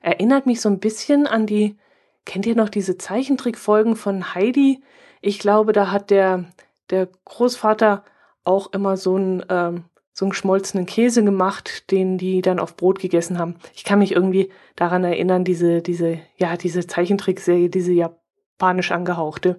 Erinnert 0.00 0.46
mich 0.46 0.60
so 0.60 0.68
ein 0.68 0.80
bisschen 0.80 1.28
an 1.28 1.46
die, 1.46 1.76
kennt 2.24 2.46
ihr 2.46 2.56
noch 2.56 2.68
diese 2.68 2.98
Zeichentrickfolgen 2.98 3.96
von 3.96 4.34
Heidi? 4.34 4.82
Ich 5.20 5.38
glaube, 5.38 5.72
da 5.72 5.90
hat 5.90 6.10
der, 6.10 6.44
der 6.90 7.08
Großvater 7.24 8.04
auch 8.44 8.72
immer 8.72 8.96
so 8.96 9.16
einen, 9.16 9.44
ähm, 9.48 9.84
so 10.12 10.24
einen 10.24 10.30
geschmolzenen 10.30 10.86
Käse 10.86 11.24
gemacht, 11.24 11.90
den 11.90 12.18
die 12.18 12.42
dann 12.42 12.58
auf 12.58 12.76
Brot 12.76 12.98
gegessen 12.98 13.38
haben. 13.38 13.56
Ich 13.74 13.84
kann 13.84 13.98
mich 13.98 14.12
irgendwie 14.12 14.50
daran 14.76 15.04
erinnern, 15.04 15.44
diese, 15.44 15.80
diese, 15.80 16.18
ja, 16.36 16.56
diese 16.56 16.86
Zeichentrickserie, 16.86 17.70
diese 17.70 17.92
japanisch 17.92 18.92
angehauchte 18.92 19.58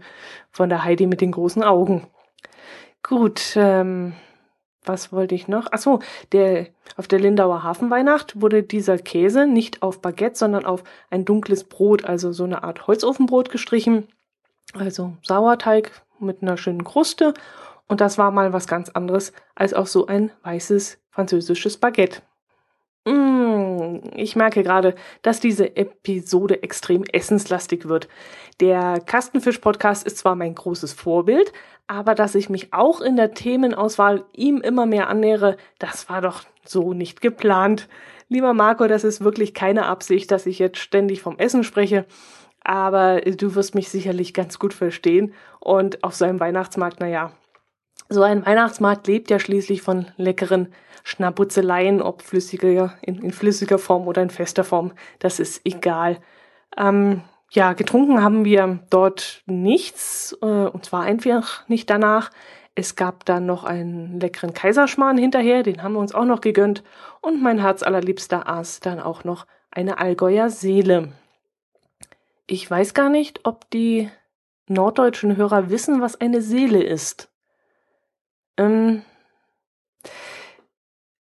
von 0.52 0.70
der 0.70 0.84
Heidi 0.84 1.08
mit 1.08 1.22
den 1.22 1.32
großen 1.32 1.64
Augen. 1.64 2.08
Gut, 3.02 3.54
ähm, 3.56 4.14
was 4.86 5.12
wollte 5.12 5.36
ich 5.36 5.48
noch? 5.48 5.68
Ach 5.72 5.80
so, 5.80 6.00
der, 6.32 6.68
auf 6.98 7.08
der 7.08 7.20
Lindauer 7.20 7.64
Hafenweihnacht 7.64 8.42
wurde 8.42 8.64
dieser 8.64 8.98
Käse 8.98 9.48
nicht 9.48 9.82
auf 9.82 10.02
Baguette, 10.02 10.38
sondern 10.38 10.66
auf 10.66 10.84
ein 11.10 11.26
dunkles 11.26 11.64
Brot, 11.64 12.06
also 12.06 12.32
so 12.32 12.44
eine 12.44 12.64
Art 12.64 12.88
Holzofenbrot 12.88 13.50
gestrichen 13.50 14.08
also 14.74 15.14
Sauerteig 15.22 15.92
mit 16.20 16.42
einer 16.42 16.58
schönen 16.58 16.84
Kruste. 16.84 17.34
Und 17.88 18.02
das 18.02 18.18
war 18.18 18.32
mal 18.32 18.54
was 18.54 18.68
ganz 18.68 18.90
anderes 18.90 19.34
als 19.56 19.74
auch 19.74 19.88
so 19.88 20.08
ein 20.08 20.32
weißes 20.44 21.00
französisches 21.10 21.78
Baguette. 21.78 22.22
Mmh, 23.06 23.73
ich 24.16 24.36
merke 24.36 24.64
gerade, 24.64 24.96
dass 25.22 25.40
diese 25.40 25.76
Episode 25.76 26.64
extrem 26.64 27.04
essenslastig 27.04 27.88
wird. 27.88 28.08
Der 28.60 29.00
Kastenfisch-Podcast 29.06 30.06
ist 30.06 30.18
zwar 30.18 30.36
mein 30.36 30.56
großes 30.56 30.94
Vorbild, 30.94 31.52
aber 31.88 32.16
dass 32.16 32.36
ich 32.36 32.50
mich 32.50 32.74
auch 32.74 33.02
in 33.02 33.16
der 33.16 33.34
Themenauswahl 33.34 34.26
ihm 34.34 34.62
immer 34.62 34.86
mehr 34.86 35.10
annähere, 35.10 35.58
das 35.80 36.10
war 36.10 36.22
doch 36.22 36.44
so 36.66 36.94
nicht 36.94 37.22
geplant. 37.22 37.88
Lieber 38.30 38.54
Marco, 38.54 38.88
das 38.88 39.04
ist 39.04 39.24
wirklich 39.24 39.54
keine 39.54 39.86
Absicht, 39.86 40.32
dass 40.32 40.46
ich 40.46 40.60
jetzt 40.60 40.78
ständig 40.78 41.22
vom 41.22 41.38
Essen 41.38 41.64
spreche 41.64 42.06
aber 42.64 43.22
du 43.22 43.56
wirst 43.56 43.76
mich 43.76 43.90
sicherlich 43.90 44.34
ganz 44.34 44.58
gut 44.58 44.74
verstehen. 44.74 45.34
Und 45.60 46.04
auf 46.04 46.16
so 46.16 46.26
einem 46.26 46.40
Weihnachtsmarkt, 46.40 47.00
naja, 47.00 47.32
so 48.10 48.22
ein 48.22 48.46
Weihnachtsmarkt 48.46 49.08
lebt 49.08 49.30
ja 49.30 49.40
schließlich 49.40 49.82
von 49.82 50.08
leckeren 50.18 50.74
Schnaputzeleien, 51.04 52.02
ob 52.02 52.22
flüssiger, 52.22 52.94
in, 53.02 53.22
in 53.22 53.32
flüssiger 53.32 53.78
Form 53.78 54.08
oder 54.08 54.22
in 54.22 54.30
fester 54.30 54.64
Form, 54.64 54.94
das 55.20 55.40
ist 55.40 55.62
egal. 55.66 56.20
Ähm, 56.78 57.22
ja, 57.52 57.74
getrunken 57.74 58.24
haben 58.24 58.46
wir 58.46 58.80
dort 58.90 59.44
nichts, 59.46 60.36
äh, 60.42 60.46
und 60.46 60.86
zwar 60.86 61.04
einfach 61.04 61.68
nicht 61.68 61.90
danach. 61.90 62.32
Es 62.76 62.96
gab 62.96 63.26
dann 63.26 63.46
noch 63.46 63.64
einen 63.64 64.20
leckeren 64.20 64.54
Kaiserschmarrn 64.54 65.18
hinterher, 65.18 65.62
den 65.62 65.84
haben 65.84 65.94
wir 65.94 66.00
uns 66.00 66.16
auch 66.16 66.26
noch 66.26 66.42
gegönnt. 66.42 66.84
Und 67.22 67.44
mein 67.44 67.60
Herz 67.60 67.84
allerliebster 67.84 68.48
aß 68.48 68.80
dann 68.80 69.00
auch 69.00 69.24
noch 69.24 69.46
eine 69.70 70.00
Allgäuer 70.00 70.50
Seele. 70.50 71.14
Ich 72.48 72.70
weiß 72.70 72.94
gar 72.94 73.10
nicht, 73.10 73.42
ob 73.44 73.70
die 73.70 74.10
norddeutschen 74.68 75.38
Hörer 75.38 75.70
wissen, 75.70 76.02
was 76.02 76.20
eine 76.20 76.42
Seele 76.42 76.82
ist. 76.82 77.30
Ähm, 78.58 79.04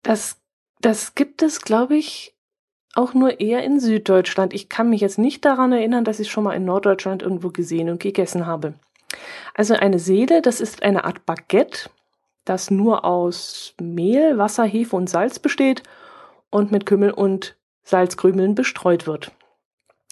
das, 0.02 0.40
das 0.80 1.14
gibt 1.14 1.42
es, 1.42 1.60
glaube 1.60 1.96
ich, 1.96 2.34
auch 2.94 3.14
nur 3.14 3.40
eher 3.40 3.62
in 3.64 3.80
Süddeutschland. 3.80 4.52
Ich 4.52 4.68
kann 4.68 4.90
mich 4.90 5.00
jetzt 5.00 5.18
nicht 5.18 5.44
daran 5.44 5.72
erinnern, 5.72 6.04
dass 6.04 6.20
ich 6.20 6.30
schon 6.30 6.44
mal 6.44 6.54
in 6.54 6.64
Norddeutschland 6.64 7.22
irgendwo 7.22 7.50
gesehen 7.50 7.88
und 7.88 8.00
gegessen 8.00 8.46
habe. 8.46 8.74
Also 9.54 9.74
eine 9.74 9.98
Seele, 9.98 10.42
das 10.42 10.60
ist 10.60 10.82
eine 10.82 11.04
Art 11.04 11.24
Baguette, 11.26 11.90
das 12.44 12.70
nur 12.70 13.04
aus 13.04 13.74
Mehl, 13.80 14.38
Wasser, 14.38 14.64
Hefe 14.64 14.96
und 14.96 15.08
Salz 15.08 15.38
besteht 15.38 15.82
und 16.50 16.72
mit 16.72 16.86
Kümmel 16.86 17.12
und 17.12 17.56
Salzkrümeln 17.84 18.54
bestreut 18.54 19.06
wird. 19.06 19.32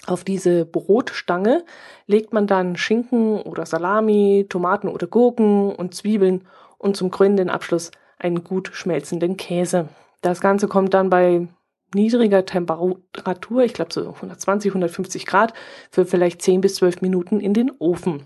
Auf 0.07 0.23
diese 0.23 0.65
Brotstange 0.65 1.63
legt 2.07 2.33
man 2.33 2.47
dann 2.47 2.75
Schinken 2.75 3.41
oder 3.41 3.65
Salami, 3.65 4.47
Tomaten 4.49 4.87
oder 4.87 5.05
Gurken 5.05 5.73
und 5.75 5.93
Zwiebeln 5.93 6.47
und 6.81 6.97
zum 6.97 7.11
krönenden 7.11 7.49
Abschluss 7.49 7.91
einen 8.17 8.43
gut 8.43 8.71
schmelzenden 8.73 9.37
Käse. 9.37 9.89
Das 10.21 10.41
Ganze 10.41 10.67
kommt 10.67 10.93
dann 10.93 11.09
bei 11.09 11.47
niedriger 11.93 12.45
Temperatur, 12.45 13.63
ich 13.63 13.73
glaube 13.73 13.93
so 13.93 14.09
120, 14.09 14.71
150 14.71 15.25
Grad, 15.25 15.53
für 15.89 16.05
vielleicht 16.05 16.41
10 16.41 16.61
bis 16.61 16.75
12 16.75 17.01
Minuten 17.01 17.39
in 17.39 17.53
den 17.53 17.71
Ofen. 17.79 18.23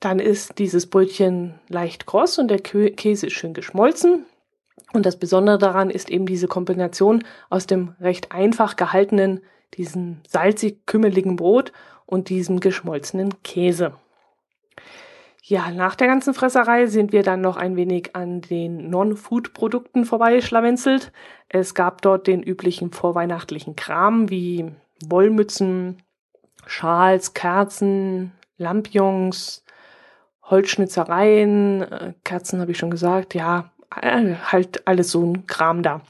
Dann 0.00 0.18
ist 0.18 0.58
dieses 0.58 0.88
Brötchen 0.88 1.54
leicht 1.68 2.06
kross 2.06 2.38
und 2.38 2.48
der 2.48 2.60
Käse 2.60 3.26
ist 3.26 3.34
schön 3.34 3.54
geschmolzen. 3.54 4.24
Und 4.92 5.06
das 5.06 5.18
Besondere 5.18 5.58
daran 5.58 5.90
ist 5.90 6.10
eben 6.10 6.26
diese 6.26 6.48
Kombination 6.48 7.22
aus 7.48 7.66
dem 7.66 7.94
recht 8.00 8.32
einfach 8.32 8.76
gehaltenen 8.76 9.40
diesen 9.74 10.20
salzig-kümmeligen 10.26 11.36
Brot 11.36 11.72
und 12.06 12.28
diesem 12.28 12.58
geschmolzenen 12.58 13.40
Käse. 13.44 13.94
Ja, 15.50 15.72
nach 15.72 15.96
der 15.96 16.06
ganzen 16.06 16.32
Fresserei 16.32 16.86
sind 16.86 17.10
wir 17.10 17.24
dann 17.24 17.40
noch 17.40 17.56
ein 17.56 17.74
wenig 17.74 18.14
an 18.14 18.40
den 18.40 18.88
Non-Food-Produkten 18.88 20.04
vorbeischlawenzelt. 20.04 21.10
Es 21.48 21.74
gab 21.74 22.02
dort 22.02 22.28
den 22.28 22.40
üblichen 22.40 22.92
vorweihnachtlichen 22.92 23.74
Kram 23.74 24.30
wie 24.30 24.70
Wollmützen, 25.04 26.04
Schals, 26.66 27.34
Kerzen, 27.34 28.30
Lampions, 28.58 29.64
Holzschnitzereien, 30.44 31.82
äh, 31.82 32.14
Kerzen 32.22 32.60
habe 32.60 32.70
ich 32.70 32.78
schon 32.78 32.92
gesagt, 32.92 33.34
ja, 33.34 33.72
äh, 34.00 34.36
halt 34.36 34.86
alles 34.86 35.10
so 35.10 35.26
ein 35.26 35.48
Kram 35.48 35.82
da. 35.82 36.02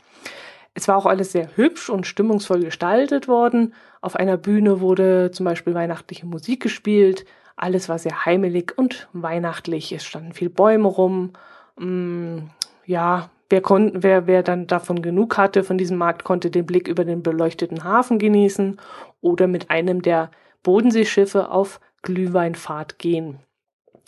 Es 0.75 0.87
war 0.87 0.99
auch 0.99 1.07
alles 1.07 1.33
sehr 1.33 1.57
hübsch 1.57 1.89
und 1.89 2.07
stimmungsvoll 2.07 2.61
gestaltet 2.61 3.27
worden. 3.27 3.73
Auf 4.03 4.17
einer 4.17 4.37
Bühne 4.37 4.83
wurde 4.83 5.31
zum 5.31 5.45
Beispiel 5.45 5.73
weihnachtliche 5.73 6.27
Musik 6.27 6.63
gespielt. 6.63 7.25
Alles 7.61 7.91
war 7.91 7.99
sehr 7.99 8.25
heimelig 8.25 8.79
und 8.79 9.07
weihnachtlich. 9.13 9.93
Es 9.93 10.03
standen 10.03 10.33
viel 10.33 10.49
Bäume 10.49 10.89
rum. 10.89 11.35
Mm, 11.79 12.39
ja, 12.87 13.29
wer, 13.51 13.61
kon 13.61 14.03
wer, 14.03 14.27
wer 14.27 14.43
dann 14.43 14.67
davon 14.67 15.03
genug 15.03 15.37
hatte 15.37 15.63
von 15.63 15.77
diesem 15.77 15.99
Markt, 15.99 16.25
konnte 16.25 16.51
den 16.51 16.65
Blick 16.65 16.89
über 16.89 17.05
den 17.05 17.23
beleuchteten 17.23 17.85
Hafen 17.85 18.19
genießen 18.19 18.81
oder 19.21 19.47
mit 19.47 19.69
einem 19.69 20.01
der 20.01 20.31
Bodenseeschiffe 20.63 21.51
auf 21.51 21.81
Glühweinfahrt 22.01 22.99
gehen. 22.99 23.41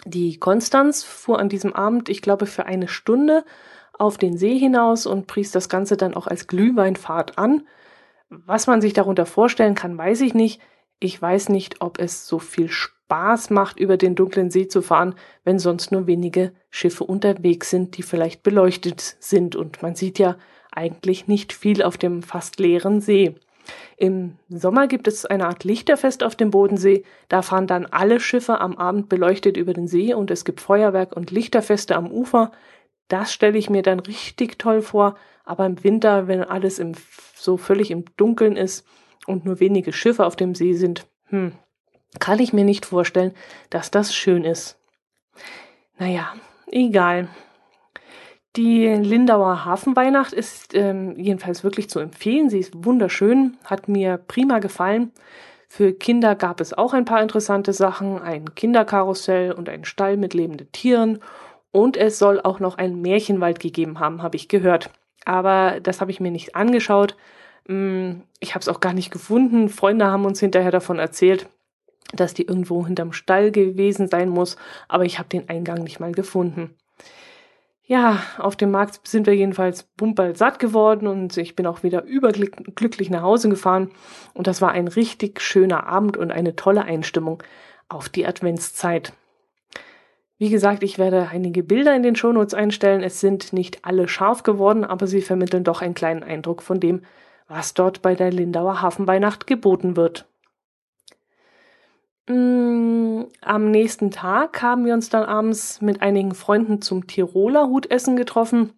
Die 0.06 0.38
Konstanz 0.38 1.04
fuhr 1.04 1.38
an 1.38 1.50
diesem 1.50 1.75
Abend, 1.75 2.09
ich 2.09 2.23
glaube, 2.23 2.47
für 2.47 2.64
eine 2.64 2.88
Stunde 2.88 3.44
auf 3.99 4.16
den 4.16 4.38
See 4.38 4.59
hinaus 4.59 5.04
und 5.04 5.26
pries 5.26 5.52
das 5.52 5.68
Ganze 5.68 5.99
dann 5.99 6.14
auch 6.14 6.26
als 6.26 6.47
Glühweinfahrt 6.47 7.37
an. 7.37 7.66
Was 8.30 8.66
man 8.66 8.80
sich 8.80 8.94
darunter 8.94 9.26
vorstellen 9.26 9.75
kann, 9.75 9.99
weiß 9.99 10.23
ich 10.23 10.32
nicht. 10.32 10.62
Ich 11.00 11.21
weiß 11.21 11.50
nicht, 11.50 11.82
ob 11.82 11.99
es 11.99 12.26
so 12.26 12.38
viel 12.38 12.71
Spaß 13.06 13.50
macht, 13.50 13.78
über 13.78 13.99
den 13.99 14.14
dunklen 14.14 14.50
See 14.50 14.68
zu 14.68 14.80
fahren, 14.80 15.14
wenn 15.44 15.59
sonst 15.59 15.92
nur 15.92 16.06
wenige 16.06 16.52
Schiffe 16.71 17.04
unterwegs 17.04 17.68
sind, 17.68 17.99
die 17.99 18.02
vielleicht 18.02 18.42
beleuchtet 18.42 19.16
sind. 19.21 19.54
Und 19.54 19.82
man 19.82 19.94
sieht 19.94 20.18
ja 20.18 20.37
eigentlich 20.71 21.28
nicht 21.28 21.52
viel 21.52 21.82
auf 21.82 21.99
dem 21.99 22.23
fast 22.23 22.59
leeren 22.59 23.02
See. 23.02 23.35
Im 23.99 24.38
Sommer 24.49 24.87
gibt 24.88 25.06
es 25.09 25.26
eine 25.26 25.47
Art 25.47 25.62
Lichterfest 25.64 26.25
auf 26.25 26.37
dem 26.37 26.50
Bodensee. 26.50 27.04
Da 27.28 27.42
fahren 27.42 27.66
dann 27.66 27.85
alle 27.85 28.18
Schiffe 28.18 28.61
am 28.61 28.76
Abend 28.76 29.11
beleuchtet 29.11 29.59
über 29.59 29.75
den 29.75 29.88
See 29.88 30.14
und 30.14 30.30
es 30.30 30.47
gibt 30.47 30.62
Feuerwerk 30.62 31.14
und 31.14 31.30
Lichterfeste 31.30 31.94
am 31.94 32.11
Ufer. 32.11 32.50
Das 33.09 33.32
stelle 33.32 33.59
ich 33.59 33.68
mir 33.68 33.82
dann 33.82 34.00
richtig 34.00 34.59
toll 34.59 34.80
vor. 34.80 35.16
Aber 35.44 35.66
im 35.66 35.85
Winter, 35.85 36.28
wenn 36.28 36.42
alles 36.42 36.78
im, 36.78 36.92
so 37.35 37.59
völlig 37.59 37.90
im 37.90 38.06
Dunkeln 38.16 38.56
ist 38.56 38.87
und 39.26 39.44
nur 39.44 39.61
wenige 39.61 39.92
Schiffe 39.92 40.25
auf 40.25 40.35
dem 40.35 40.54
See 40.54 40.73
sind, 40.73 41.06
hm, 41.26 41.52
kann 42.21 42.38
ich 42.38 42.52
mir 42.52 42.64
nicht 42.64 42.87
vorstellen, 42.87 43.33
dass 43.71 43.90
das 43.90 44.14
schön 44.14 44.45
ist. 44.45 44.78
Naja, 45.99 46.35
egal. 46.66 47.28
Die 48.57 48.87
Lindauer 48.87 49.64
Hafenweihnacht 49.64 50.33
ist 50.33 50.75
ähm, 50.75 51.19
jedenfalls 51.19 51.64
wirklich 51.64 51.88
zu 51.88 52.00
empfehlen. 52.00 52.50
Sie 52.50 52.59
ist 52.59 52.85
wunderschön, 52.85 53.57
hat 53.64 53.88
mir 53.88 54.19
prima 54.19 54.59
gefallen. 54.59 55.11
Für 55.69 55.95
Kinder 55.95 56.35
gab 56.35 56.61
es 56.61 56.75
auch 56.75 56.92
ein 56.92 57.07
paar 57.07 57.23
interessante 57.23 57.73
Sachen, 57.73 58.21
ein 58.21 58.54
Kinderkarussell 58.54 59.52
und 59.52 59.71
ein 59.71 59.87
Stall 59.87 60.19
mit 60.19 60.35
lebenden 60.35 60.71
Tieren. 60.71 61.21
Und 61.71 61.97
es 61.97 62.19
soll 62.19 62.42
auch 62.42 62.61
noch 62.61 62.76
einen 62.76 63.00
Märchenwald 63.00 63.59
gegeben 63.59 63.99
haben, 63.99 64.23
habe 64.23 64.37
ich 64.37 64.49
gehört. 64.49 64.90
Aber 65.25 65.81
das 65.81 66.02
habe 66.02 66.11
ich 66.11 66.21
mir 66.21 66.31
nicht 66.31 66.54
angeschaut. 66.54 67.16
Mm, 67.69 68.16
ich 68.38 68.54
habe 68.54 68.61
es 68.61 68.69
auch 68.69 68.81
gar 68.81 68.92
nicht 68.92 69.11
gefunden. 69.11 69.71
Freunde 69.71 70.09
haben 70.09 70.26
uns 70.26 70.40
hinterher 70.40 70.71
davon 70.71 70.99
erzählt, 70.99 71.49
dass 72.14 72.35
die 72.35 72.47
irgendwo 72.47 72.87
hinterm 72.87 73.12
Stall 73.12 73.50
gewesen 73.50 74.09
sein 74.09 74.28
muss, 74.28 74.56
aber 74.88 75.04
ich 75.04 75.18
habe 75.18 75.28
den 75.28 75.49
Eingang 75.49 75.82
nicht 75.82 76.00
mal 76.00 76.12
gefunden. 76.12 76.75
Ja, 77.85 78.23
auf 78.38 78.56
dem 78.56 78.71
Markt 78.71 79.06
sind 79.06 79.26
wir 79.26 79.35
jedenfalls 79.35 79.82
bumperl 79.82 80.37
satt 80.37 80.59
geworden 80.59 81.09
und 81.09 81.37
ich 81.37 81.56
bin 81.56 81.66
auch 81.66 81.82
wieder 81.82 82.04
überglücklich 82.04 83.11
nach 83.11 83.23
Hause 83.23 83.49
gefahren. 83.49 83.90
Und 84.35 84.47
das 84.47 84.62
war 84.62 84.71
ein 84.71 84.88
richtig 84.88 85.40
schöner 85.40 85.87
Abend 85.87 86.16
und 86.16 86.30
eine 86.30 86.54
tolle 86.54 86.85
Einstimmung 86.85 87.42
auf 87.88 88.09
die 88.09 88.25
Adventszeit. 88.26 89.12
Wie 90.38 90.49
gesagt, 90.49 90.82
ich 90.82 90.99
werde 90.99 91.28
einige 91.30 91.62
Bilder 91.62 91.94
in 91.94 92.02
den 92.02 92.16
Shownotes 92.16 92.54
einstellen. 92.54 93.02
Es 93.02 93.21
sind 93.21 93.52
nicht 93.52 93.85
alle 93.85 94.09
scharf 94.09 94.42
geworden, 94.42 94.85
aber 94.85 95.06
sie 95.06 95.21
vermitteln 95.21 95.62
doch 95.62 95.82
einen 95.82 95.94
kleinen 95.94 96.23
Eindruck 96.23 96.62
von 96.62 96.80
dem, 96.80 97.02
was 97.47 97.75
dort 97.75 98.00
bei 98.00 98.14
der 98.14 98.32
Lindauer 98.32 98.80
Hafenweihnacht 98.80 99.47
geboten 99.47 99.97
wird. 99.97 100.26
Mm, 102.28 103.24
am 103.40 103.70
nächsten 103.70 104.10
Tag 104.10 104.62
haben 104.62 104.84
wir 104.84 104.94
uns 104.94 105.08
dann 105.08 105.24
abends 105.24 105.80
mit 105.80 106.02
einigen 106.02 106.34
Freunden 106.34 106.80
zum 106.80 107.06
Tiroler 107.06 107.68
Hutessen 107.68 108.16
getroffen. 108.16 108.72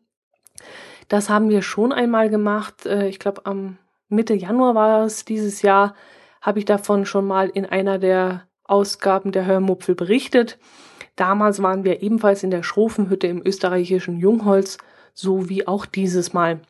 Das 1.09 1.29
haben 1.29 1.51
wir 1.51 1.63
schon 1.63 1.93
einmal 1.93 2.31
gemacht. 2.31 2.87
Äh, 2.87 3.09
ich 3.09 3.19
glaube, 3.19 3.45
am 3.45 3.79
Mitte 4.09 4.35
Januar 4.35 4.75
war 4.75 5.05
es 5.05 5.25
dieses 5.25 5.63
Jahr, 5.63 5.95
habe 6.41 6.59
ich 6.59 6.65
davon 6.65 7.05
schon 7.07 7.27
mal 7.27 7.49
in 7.49 7.67
einer 7.67 7.99
der 7.99 8.47
Ausgaben 8.65 9.33
der 9.33 9.45
Hörmupfel 9.45 9.95
berichtet. 9.95 10.59
Damals 11.17 11.63
waren 11.63 11.85
wir 11.85 12.03
ebenfalls 12.03 12.43
in 12.43 12.51
der 12.51 12.63
Schrofenhütte 12.63 13.27
im 13.27 13.43
österreichischen 13.45 14.19
Jungholz, 14.19 14.79
so 15.13 15.49
wie 15.49 15.69
auch 15.69 15.87
dieses 15.87 16.33
Mal. 16.33 16.61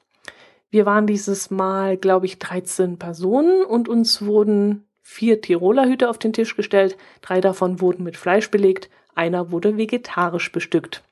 Wir 0.70 0.86
waren 0.86 1.06
dieses 1.06 1.50
Mal, 1.50 1.96
glaube 1.96 2.26
ich, 2.26 2.40
13 2.40 2.98
Personen 2.98 3.64
und 3.64 3.88
uns 3.88 4.22
wurden 4.22 4.86
vier 5.04 5.40
Tiroler 5.40 5.84
Hüte 5.84 6.08
auf 6.08 6.18
den 6.18 6.32
Tisch 6.32 6.56
gestellt, 6.56 6.96
drei 7.20 7.40
davon 7.40 7.80
wurden 7.80 8.02
mit 8.02 8.16
Fleisch 8.16 8.50
belegt, 8.50 8.88
einer 9.14 9.52
wurde 9.52 9.76
vegetarisch 9.76 10.50
bestückt. 10.50 11.04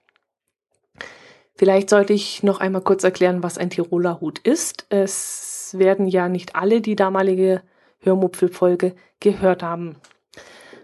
Vielleicht 1.54 1.90
sollte 1.90 2.14
ich 2.14 2.42
noch 2.42 2.58
einmal 2.58 2.80
kurz 2.80 3.04
erklären, 3.04 3.42
was 3.42 3.58
ein 3.58 3.70
Tiroler 3.70 4.20
Hut 4.20 4.40
ist. 4.40 4.86
Es 4.88 5.76
werden 5.78 6.08
ja 6.08 6.28
nicht 6.28 6.56
alle 6.56 6.80
die 6.80 6.96
damalige 6.96 7.62
Hörmupfelfolge 8.00 8.96
gehört 9.20 9.62
haben. 9.62 9.96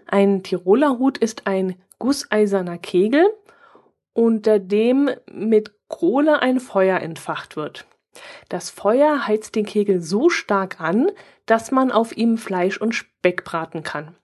Ein 0.05 0.43
Tiroler 0.43 0.99
Hut 0.99 1.17
ist 1.17 1.47
ein 1.47 1.75
gusseiserner 1.97 2.77
Kegel, 2.77 3.27
unter 4.13 4.59
dem 4.59 5.09
mit 5.31 5.73
Kohle 5.87 6.41
ein 6.41 6.59
Feuer 6.59 6.99
entfacht 6.99 7.55
wird. 7.55 7.85
Das 8.49 8.69
Feuer 8.69 9.27
heizt 9.27 9.55
den 9.55 9.65
Kegel 9.65 10.01
so 10.01 10.29
stark 10.29 10.81
an, 10.81 11.11
dass 11.45 11.71
man 11.71 11.91
auf 11.91 12.15
ihm 12.15 12.37
Fleisch 12.37 12.79
und 12.79 12.93
Speck 12.93 13.43
braten 13.43 13.83
kann. 13.83 14.15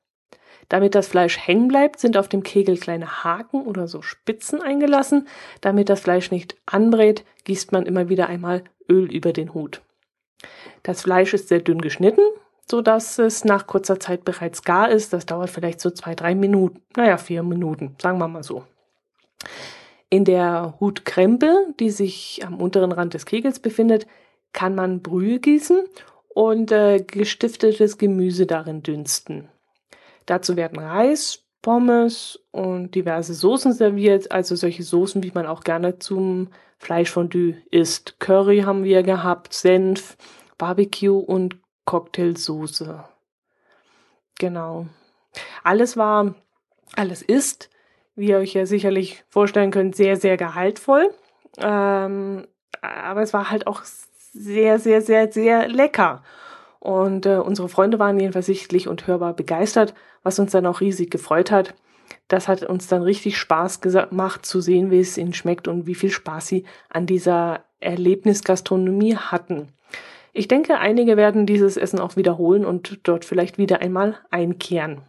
Damit 0.69 0.95
das 0.95 1.07
Fleisch 1.07 1.37
hängen 1.37 1.67
bleibt, 1.67 1.99
sind 1.99 2.17
auf 2.17 2.27
dem 2.27 2.41
Kegel 2.41 2.77
kleine 2.77 3.23
Haken 3.23 3.61
oder 3.63 3.87
so 3.87 4.01
Spitzen 4.01 4.61
eingelassen. 4.61 5.27
Damit 5.61 5.89
das 5.89 6.01
Fleisch 6.01 6.31
nicht 6.31 6.55
anbrät, 6.65 7.23
gießt 7.43 7.71
man 7.71 7.85
immer 7.85 8.09
wieder 8.09 8.27
einmal 8.27 8.63
Öl 8.89 9.11
über 9.11 9.31
den 9.31 9.53
Hut. 9.53 9.81
Das 10.83 11.03
Fleisch 11.03 11.33
ist 11.33 11.49
sehr 11.49 11.59
dünn 11.59 11.81
geschnitten, 11.81 12.21
so 12.69 12.81
dass 12.81 13.19
es 13.19 13.45
nach 13.45 13.67
kurzer 13.67 13.99
Zeit 13.99 14.25
bereits 14.25 14.63
gar 14.63 14.89
ist. 14.89 15.13
Das 15.13 15.25
dauert 15.25 15.49
vielleicht 15.51 15.79
so 15.79 15.91
zwei, 15.91 16.15
drei 16.15 16.33
Minuten, 16.33 16.81
naja, 16.95 17.17
vier 17.17 17.43
Minuten, 17.43 17.95
sagen 18.01 18.17
wir 18.17 18.27
mal 18.27 18.43
so. 18.43 18.63
In 20.15 20.23
der 20.23 20.75
Hutkrempe, 20.79 21.73
die 21.77 21.89
sich 21.89 22.39
am 22.45 22.61
unteren 22.61 22.93
Rand 22.93 23.13
des 23.13 23.25
Kegels 23.25 23.59
befindet, 23.59 24.07
kann 24.53 24.73
man 24.73 25.01
Brühe 25.01 25.41
gießen 25.41 25.83
und 26.29 26.71
äh, 26.71 27.01
gestiftetes 27.01 27.97
Gemüse 27.97 28.45
darin 28.45 28.81
dünsten. 28.81 29.49
Dazu 30.25 30.55
werden 30.55 30.79
Reis, 30.79 31.43
Pommes 31.61 32.39
und 32.51 32.95
diverse 32.95 33.33
Soßen 33.33 33.73
serviert, 33.73 34.31
also 34.31 34.55
solche 34.55 34.83
Soßen, 34.83 35.21
wie 35.21 35.33
man 35.33 35.45
auch 35.45 35.65
gerne 35.65 35.99
zum 35.99 36.47
Fleischfondue 36.77 37.57
isst. 37.69 38.17
Curry 38.21 38.61
haben 38.61 38.85
wir 38.85 39.03
gehabt, 39.03 39.51
Senf, 39.51 40.15
Barbecue 40.57 41.19
und 41.19 41.57
Cocktailsoße. 41.83 43.03
Genau. 44.39 44.85
Alles 45.65 45.97
war, 45.97 46.35
alles 46.95 47.21
ist 47.21 47.69
wie 48.15 48.29
ihr 48.29 48.37
euch 48.37 48.53
ja 48.53 48.65
sicherlich 48.65 49.23
vorstellen 49.29 49.71
könnt, 49.71 49.95
sehr, 49.95 50.17
sehr 50.17 50.37
gehaltvoll. 50.37 51.13
Ähm, 51.57 52.47
aber 52.81 53.21
es 53.21 53.33
war 53.33 53.49
halt 53.49 53.67
auch 53.67 53.83
sehr, 53.83 54.79
sehr, 54.79 55.01
sehr, 55.01 55.31
sehr 55.31 55.67
lecker. 55.67 56.23
Und 56.79 57.25
äh, 57.25 57.37
unsere 57.37 57.69
Freunde 57.69 57.97
waren 57.97 58.19
jedenfalls 58.19 58.45
sichtlich 58.45 58.87
und 58.87 59.07
hörbar 59.07 59.33
begeistert, 59.33 59.93
was 60.23 60.37
uns 60.39 60.51
dann 60.51 60.65
auch 60.65 60.81
riesig 60.81 61.09
gefreut 61.09 61.51
hat. 61.51 61.73
Das 62.27 62.47
hat 62.47 62.63
uns 62.63 62.87
dann 62.87 63.01
richtig 63.01 63.37
Spaß 63.37 63.81
gemacht 63.81 64.45
zu 64.45 64.61
sehen, 64.61 64.91
wie 64.91 64.99
es 64.99 65.17
ihnen 65.17 65.33
schmeckt 65.33 65.67
und 65.67 65.87
wie 65.87 65.95
viel 65.95 66.11
Spaß 66.11 66.47
sie 66.47 66.65
an 66.89 67.05
dieser 67.07 67.63
Erlebnisgastronomie 67.79 69.15
hatten. 69.15 69.69
Ich 70.33 70.47
denke, 70.47 70.77
einige 70.77 71.17
werden 71.17 71.45
dieses 71.45 71.77
Essen 71.77 71.99
auch 71.99 72.17
wiederholen 72.17 72.65
und 72.65 72.99
dort 73.03 73.25
vielleicht 73.25 73.57
wieder 73.57 73.79
einmal 73.79 74.17
einkehren. 74.31 75.01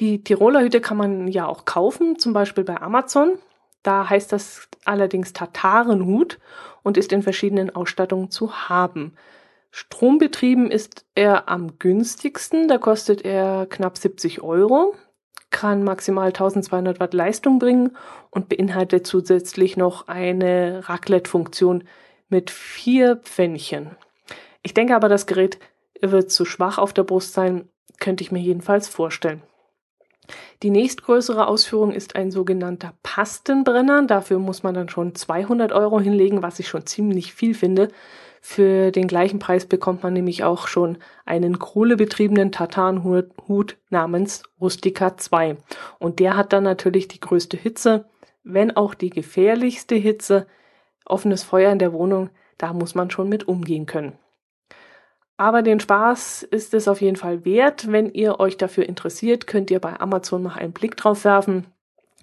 Die 0.00 0.22
Tiroler 0.22 0.60
Hüte 0.60 0.80
kann 0.80 0.96
man 0.96 1.28
ja 1.28 1.46
auch 1.46 1.64
kaufen, 1.64 2.18
zum 2.18 2.32
Beispiel 2.32 2.64
bei 2.64 2.80
Amazon. 2.80 3.38
Da 3.82 4.08
heißt 4.08 4.32
das 4.32 4.68
allerdings 4.84 5.32
Tatarenhut 5.32 6.38
und 6.82 6.96
ist 6.96 7.12
in 7.12 7.22
verschiedenen 7.22 7.74
Ausstattungen 7.74 8.30
zu 8.30 8.68
haben. 8.68 9.14
Strombetrieben 9.70 10.70
ist 10.70 11.04
er 11.14 11.48
am 11.48 11.78
günstigsten, 11.78 12.68
da 12.68 12.78
kostet 12.78 13.24
er 13.24 13.66
knapp 13.66 13.98
70 13.98 14.42
Euro, 14.42 14.94
kann 15.50 15.84
maximal 15.84 16.28
1200 16.28 17.00
Watt 17.00 17.14
Leistung 17.14 17.58
bringen 17.58 17.96
und 18.30 18.48
beinhaltet 18.48 19.06
zusätzlich 19.06 19.76
noch 19.76 20.08
eine 20.08 20.88
Raclette-Funktion 20.88 21.84
mit 22.28 22.50
vier 22.50 23.16
Pfännchen. 23.16 23.96
Ich 24.62 24.74
denke 24.74 24.94
aber, 24.94 25.08
das 25.08 25.26
Gerät 25.26 25.58
wird 26.00 26.30
zu 26.30 26.44
schwach 26.44 26.78
auf 26.78 26.92
der 26.92 27.04
Brust 27.04 27.32
sein, 27.32 27.68
könnte 27.98 28.22
ich 28.22 28.32
mir 28.32 28.40
jedenfalls 28.40 28.88
vorstellen. 28.88 29.42
Die 30.62 30.70
nächstgrößere 30.70 31.46
Ausführung 31.46 31.92
ist 31.92 32.16
ein 32.16 32.30
sogenannter 32.30 32.94
Pastenbrenner. 33.02 34.06
Dafür 34.06 34.38
muss 34.38 34.62
man 34.62 34.74
dann 34.74 34.88
schon 34.88 35.14
200 35.14 35.72
Euro 35.72 36.00
hinlegen, 36.00 36.42
was 36.42 36.58
ich 36.58 36.68
schon 36.68 36.86
ziemlich 36.86 37.32
viel 37.32 37.54
finde. 37.54 37.88
Für 38.40 38.92
den 38.92 39.08
gleichen 39.08 39.38
Preis 39.38 39.66
bekommt 39.66 40.02
man 40.02 40.12
nämlich 40.12 40.44
auch 40.44 40.68
schon 40.68 40.98
einen 41.26 41.58
kohlebetriebenen 41.58 42.52
Tartanhut 42.52 43.76
namens 43.90 44.42
Rustica 44.60 45.16
2. 45.16 45.56
Und 45.98 46.18
der 46.20 46.36
hat 46.36 46.52
dann 46.52 46.64
natürlich 46.64 47.08
die 47.08 47.20
größte 47.20 47.56
Hitze, 47.56 48.06
wenn 48.44 48.76
auch 48.76 48.94
die 48.94 49.10
gefährlichste 49.10 49.96
Hitze. 49.96 50.46
Offenes 51.04 51.42
Feuer 51.42 51.72
in 51.72 51.78
der 51.78 51.92
Wohnung, 51.92 52.30
da 52.58 52.72
muss 52.72 52.94
man 52.94 53.10
schon 53.10 53.28
mit 53.28 53.48
umgehen 53.48 53.86
können. 53.86 54.12
Aber 55.38 55.62
den 55.62 55.78
Spaß 55.78 56.42
ist 56.42 56.74
es 56.74 56.88
auf 56.88 57.00
jeden 57.00 57.16
Fall 57.16 57.44
wert. 57.44 57.90
Wenn 57.90 58.12
ihr 58.12 58.40
euch 58.40 58.56
dafür 58.56 58.86
interessiert, 58.86 59.46
könnt 59.46 59.70
ihr 59.70 59.78
bei 59.78 59.98
Amazon 60.00 60.42
mal 60.42 60.56
einen 60.56 60.72
Blick 60.72 60.96
drauf 60.96 61.24
werfen. 61.24 61.68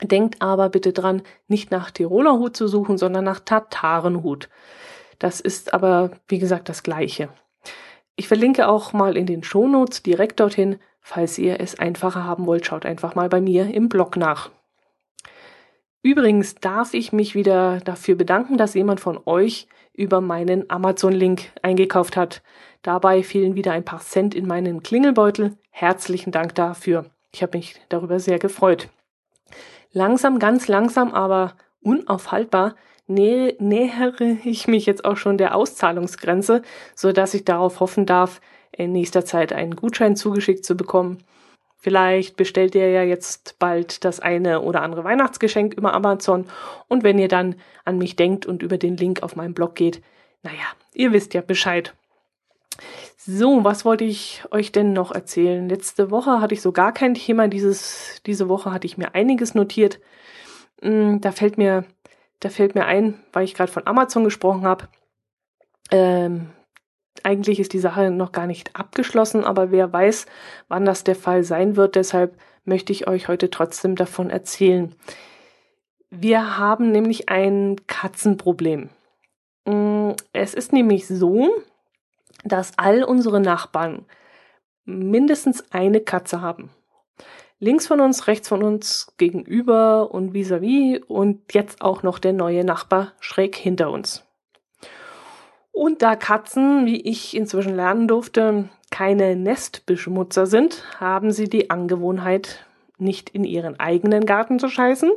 Denkt 0.03 0.41
aber 0.41 0.67
bitte 0.67 0.91
dran, 0.91 1.21
nicht 1.47 1.71
nach 1.71 1.91
Tiroler 1.91 2.33
Hut 2.33 2.57
zu 2.57 2.67
suchen, 2.67 2.97
sondern 2.97 3.23
nach 3.23 3.39
Tatarenhut. 3.39 4.49
Das 5.17 5.39
ist 5.39 5.73
aber, 5.73 6.11
wie 6.27 6.39
gesagt, 6.39 6.67
das 6.67 6.83
gleiche. 6.83 7.29
Ich 8.17 8.27
verlinke 8.27 8.67
auch 8.67 8.91
mal 8.91 9.15
in 9.15 9.25
den 9.25 9.43
Shownotes 9.43 10.03
direkt 10.03 10.41
dorthin. 10.41 10.77
Falls 10.99 11.37
ihr 11.37 11.61
es 11.61 11.79
einfacher 11.79 12.25
haben 12.25 12.45
wollt, 12.45 12.65
schaut 12.65 12.85
einfach 12.85 13.15
mal 13.15 13.29
bei 13.29 13.39
mir 13.39 13.73
im 13.73 13.87
Blog 13.87 14.17
nach. 14.17 14.49
Übrigens 16.01 16.55
darf 16.55 16.93
ich 16.93 17.13
mich 17.13 17.33
wieder 17.33 17.79
dafür 17.79 18.15
bedanken, 18.15 18.57
dass 18.57 18.73
jemand 18.73 18.99
von 18.99 19.19
euch 19.25 19.67
über 19.93 20.21
meinen 20.21 20.69
Amazon-Link 20.69 21.51
eingekauft 21.61 22.17
hat. 22.17 22.41
Dabei 22.85 23.23
fielen 23.23 23.55
wieder 23.55 23.71
ein 23.71 23.83
paar 23.83 23.99
Cent 23.99 24.35
in 24.35 24.45
meinen 24.45 24.83
Klingelbeutel. 24.83 25.57
Herzlichen 25.71 26.31
Dank 26.31 26.53
dafür. 26.53 27.05
Ich 27.31 27.41
habe 27.41 27.57
mich 27.57 27.81
darüber 27.89 28.19
sehr 28.19 28.37
gefreut. 28.37 28.89
Langsam, 29.91 30.37
ganz 30.37 30.67
langsam, 30.67 31.11
aber 31.11 31.55
unaufhaltbar 31.81 32.75
nä 33.07 33.55
nähere 33.57 34.37
ich 34.43 34.67
mich 34.67 34.85
jetzt 34.85 35.03
auch 35.03 35.17
schon 35.17 35.39
der 35.39 35.55
Auszahlungsgrenze, 35.55 36.61
so 36.93 37.11
dass 37.11 37.33
ich 37.33 37.43
darauf 37.43 37.79
hoffen 37.79 38.05
darf, 38.05 38.39
in 38.71 38.91
nächster 38.91 39.25
Zeit 39.25 39.51
einen 39.51 39.75
Gutschein 39.75 40.15
zugeschickt 40.15 40.63
zu 40.63 40.77
bekommen. 40.77 41.23
Vielleicht 41.77 42.37
bestellt 42.37 42.75
ihr 42.75 42.91
ja 42.91 43.01
jetzt 43.01 43.57
bald 43.57 44.05
das 44.05 44.19
eine 44.19 44.61
oder 44.61 44.83
andere 44.83 45.03
Weihnachtsgeschenk 45.03 45.73
über 45.73 45.95
Amazon 45.95 46.45
und 46.87 47.01
wenn 47.01 47.17
ihr 47.17 47.29
dann 47.29 47.55
an 47.83 47.97
mich 47.97 48.15
denkt 48.15 48.45
und 48.45 48.61
über 48.61 48.77
den 48.77 48.95
Link 48.95 49.23
auf 49.23 49.35
meinem 49.35 49.55
Blog 49.55 49.73
geht, 49.73 50.03
naja, 50.43 50.67
ihr 50.93 51.13
wisst 51.13 51.33
ja 51.33 51.41
Bescheid. 51.41 51.95
So, 53.17 53.63
was 53.63 53.85
wollte 53.85 54.03
ich 54.03 54.43
euch 54.51 54.71
denn 54.71 54.93
noch 54.93 55.11
erzählen? 55.11 55.67
Letzte 55.67 56.11
Woche 56.11 56.41
hatte 56.41 56.53
ich 56.53 56.61
so 56.61 56.71
gar 56.71 56.93
kein 56.93 57.13
Thema. 57.13 57.47
Dieses, 57.47 58.21
diese 58.25 58.49
Woche 58.49 58.71
hatte 58.71 58.87
ich 58.87 58.97
mir 58.97 59.15
einiges 59.15 59.55
notiert. 59.55 59.99
Hm, 60.81 61.21
da 61.21 61.31
fällt 61.31 61.57
mir, 61.57 61.85
da 62.39 62.49
fällt 62.49 62.75
mir 62.75 62.85
ein, 62.85 63.19
weil 63.33 63.45
ich 63.45 63.53
gerade 63.53 63.71
von 63.71 63.87
Amazon 63.87 64.23
gesprochen 64.23 64.65
habe. 64.65 64.87
Ähm, 65.91 66.49
eigentlich 67.23 67.59
ist 67.59 67.73
die 67.73 67.79
Sache 67.79 68.11
noch 68.11 68.31
gar 68.31 68.45
nicht 68.45 68.75
abgeschlossen, 68.75 69.43
aber 69.43 69.71
wer 69.71 69.91
weiß, 69.91 70.25
wann 70.67 70.85
das 70.85 71.03
der 71.03 71.15
Fall 71.15 71.43
sein 71.43 71.75
wird. 71.75 71.95
Deshalb 71.95 72.37
möchte 72.65 72.91
ich 72.91 73.07
euch 73.07 73.27
heute 73.27 73.49
trotzdem 73.49 73.95
davon 73.95 74.29
erzählen. 74.29 74.93
Wir 76.09 76.57
haben 76.57 76.91
nämlich 76.91 77.29
ein 77.29 77.77
Katzenproblem. 77.87 78.89
Hm, 79.67 80.15
es 80.33 80.53
ist 80.53 80.73
nämlich 80.73 81.07
so, 81.07 81.49
dass 82.45 82.77
all 82.77 83.03
unsere 83.03 83.41
Nachbarn 83.41 84.05
mindestens 84.85 85.71
eine 85.71 85.99
Katze 85.99 86.41
haben. 86.41 86.69
Links 87.59 87.87
von 87.87 87.99
uns, 87.99 88.27
rechts 88.27 88.47
von 88.47 88.63
uns, 88.63 89.13
gegenüber 89.17 90.11
und 90.11 90.33
vis-à-vis 90.33 90.99
-vis 90.99 91.03
und 91.05 91.53
jetzt 91.53 91.81
auch 91.81 92.03
noch 92.03 92.19
der 92.19 92.33
neue 92.33 92.63
Nachbar 92.63 93.13
schräg 93.19 93.55
hinter 93.55 93.91
uns. 93.91 94.23
Und 95.71 96.01
da 96.01 96.15
Katzen, 96.15 96.85
wie 96.85 97.01
ich 97.01 97.35
inzwischen 97.35 97.75
lernen 97.75 98.07
durfte, 98.07 98.69
keine 98.91 99.35
Nestbeschmutzer 99.35 100.45
sind, 100.45 100.83
haben 100.99 101.31
sie 101.31 101.49
die 101.49 101.69
Angewohnheit, 101.69 102.65
nicht 102.97 103.29
in 103.31 103.43
ihren 103.43 103.77
eigenen 103.79 104.25
Garten 104.25 104.57
zu 104.57 104.69
scheißen, 104.69 105.11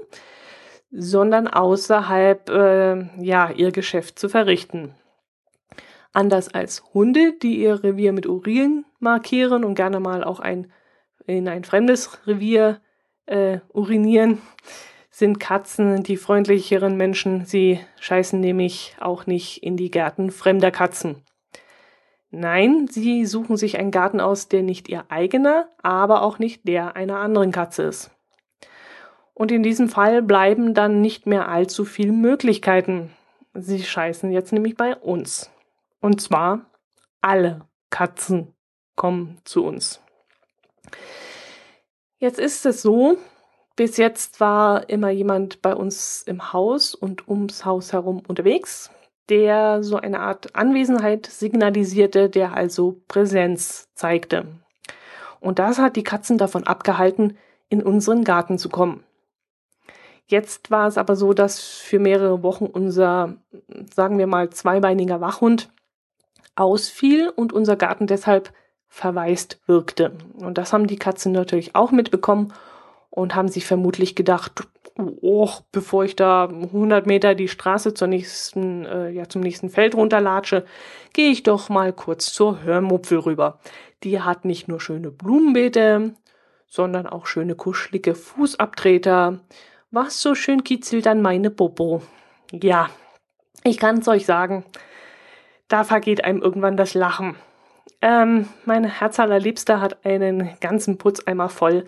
sondern 0.90 1.46
außerhalb 1.46 2.50
äh, 2.50 3.22
ja 3.22 3.50
ihr 3.50 3.70
Geschäft 3.70 4.18
zu 4.18 4.28
verrichten. 4.28 4.94
Anders 6.12 6.48
als 6.48 6.82
Hunde, 6.94 7.34
die 7.42 7.60
ihr 7.60 7.82
Revier 7.82 8.12
mit 8.12 8.26
Urin 8.26 8.84
markieren 8.98 9.64
und 9.64 9.74
gerne 9.74 10.00
mal 10.00 10.24
auch 10.24 10.40
ein, 10.40 10.72
in 11.26 11.48
ein 11.48 11.64
fremdes 11.64 12.26
Revier 12.26 12.80
äh, 13.26 13.58
urinieren, 13.72 14.38
sind 15.10 15.40
Katzen 15.40 16.02
die 16.02 16.16
freundlicheren 16.16 16.96
Menschen. 16.96 17.44
Sie 17.44 17.80
scheißen 18.00 18.40
nämlich 18.40 18.96
auch 19.00 19.26
nicht 19.26 19.62
in 19.62 19.76
die 19.76 19.90
Gärten 19.90 20.30
fremder 20.30 20.70
Katzen. 20.70 21.24
Nein, 22.30 22.88
sie 22.88 23.24
suchen 23.24 23.56
sich 23.56 23.78
einen 23.78 23.90
Garten 23.90 24.20
aus, 24.20 24.48
der 24.48 24.62
nicht 24.62 24.88
ihr 24.88 25.04
eigener, 25.08 25.68
aber 25.82 26.22
auch 26.22 26.38
nicht 26.38 26.68
der 26.68 26.94
einer 26.94 27.18
anderen 27.18 27.52
Katze 27.52 27.84
ist. 27.84 28.10
Und 29.34 29.50
in 29.50 29.62
diesem 29.62 29.88
Fall 29.88 30.22
bleiben 30.22 30.74
dann 30.74 31.00
nicht 31.00 31.26
mehr 31.26 31.48
allzu 31.48 31.84
viele 31.84 32.12
Möglichkeiten. 32.12 33.10
Sie 33.54 33.82
scheißen 33.82 34.30
jetzt 34.30 34.52
nämlich 34.52 34.76
bei 34.76 34.94
uns. 34.96 35.50
Und 36.00 36.20
zwar 36.20 36.66
alle 37.20 37.66
Katzen 37.90 38.54
kommen 38.94 39.38
zu 39.44 39.64
uns. 39.64 40.00
Jetzt 42.18 42.38
ist 42.38 42.66
es 42.66 42.82
so, 42.82 43.16
bis 43.76 43.96
jetzt 43.96 44.40
war 44.40 44.88
immer 44.88 45.10
jemand 45.10 45.62
bei 45.62 45.74
uns 45.74 46.22
im 46.22 46.52
Haus 46.52 46.94
und 46.94 47.28
ums 47.28 47.64
Haus 47.64 47.92
herum 47.92 48.22
unterwegs, 48.26 48.90
der 49.28 49.84
so 49.84 49.96
eine 49.96 50.20
Art 50.20 50.56
Anwesenheit 50.56 51.26
signalisierte, 51.26 52.28
der 52.28 52.54
also 52.54 53.00
Präsenz 53.06 53.88
zeigte. 53.94 54.46
Und 55.40 55.60
das 55.60 55.78
hat 55.78 55.96
die 55.96 56.02
Katzen 56.02 56.38
davon 56.38 56.66
abgehalten, 56.66 57.38
in 57.68 57.82
unseren 57.82 58.24
Garten 58.24 58.58
zu 58.58 58.68
kommen. 58.68 59.04
Jetzt 60.26 60.70
war 60.70 60.88
es 60.88 60.98
aber 60.98 61.16
so, 61.16 61.32
dass 61.32 61.60
für 61.60 61.98
mehrere 61.98 62.42
Wochen 62.42 62.66
unser, 62.66 63.36
sagen 63.94 64.18
wir 64.18 64.26
mal, 64.26 64.50
zweibeiniger 64.50 65.20
Wachhund 65.20 65.70
ausfiel 66.58 67.28
und 67.28 67.52
unser 67.52 67.76
Garten 67.76 68.06
deshalb 68.06 68.52
verwaist 68.88 69.60
wirkte. 69.66 70.12
Und 70.34 70.58
das 70.58 70.72
haben 70.72 70.86
die 70.86 70.98
Katzen 70.98 71.32
natürlich 71.32 71.74
auch 71.74 71.90
mitbekommen 71.90 72.52
und 73.10 73.34
haben 73.34 73.48
sich 73.48 73.66
vermutlich 73.66 74.14
gedacht, 74.14 74.66
oh, 74.96 75.50
bevor 75.72 76.04
ich 76.04 76.16
da 76.16 76.48
100 76.48 77.06
Meter 77.06 77.34
die 77.34 77.48
Straße 77.48 77.94
zur 77.94 78.08
nächsten, 78.08 78.84
äh, 78.84 79.10
ja, 79.10 79.28
zum 79.28 79.42
nächsten 79.42 79.70
Feld 79.70 79.94
runterlatsche, 79.94 80.64
gehe 81.12 81.30
ich 81.30 81.42
doch 81.42 81.68
mal 81.68 81.92
kurz 81.92 82.32
zur 82.32 82.62
Hörmupfel 82.62 83.18
rüber. 83.18 83.60
Die 84.02 84.20
hat 84.20 84.44
nicht 84.44 84.68
nur 84.68 84.80
schöne 84.80 85.10
Blumenbeete, 85.10 86.14
sondern 86.66 87.06
auch 87.06 87.26
schöne 87.26 87.54
kuschelige 87.54 88.14
Fußabtreter. 88.14 89.40
Was 89.90 90.20
so 90.20 90.34
schön 90.34 90.64
kitzelt 90.64 91.06
an 91.06 91.22
meine 91.22 91.50
Bobo. 91.50 92.02
Ja, 92.52 92.90
ich 93.64 93.78
kann's 93.78 94.08
euch 94.08 94.26
sagen, 94.26 94.64
da 95.68 95.84
vergeht 95.84 96.24
einem 96.24 96.42
irgendwann 96.42 96.76
das 96.76 96.94
Lachen. 96.94 97.36
Ähm, 98.00 98.48
mein 98.64 98.84
Herz 98.84 99.18
allerliebster 99.20 99.80
hat 99.80 100.04
einen 100.04 100.56
ganzen 100.60 100.98
Putzeimer 100.98 101.48
voll 101.48 101.84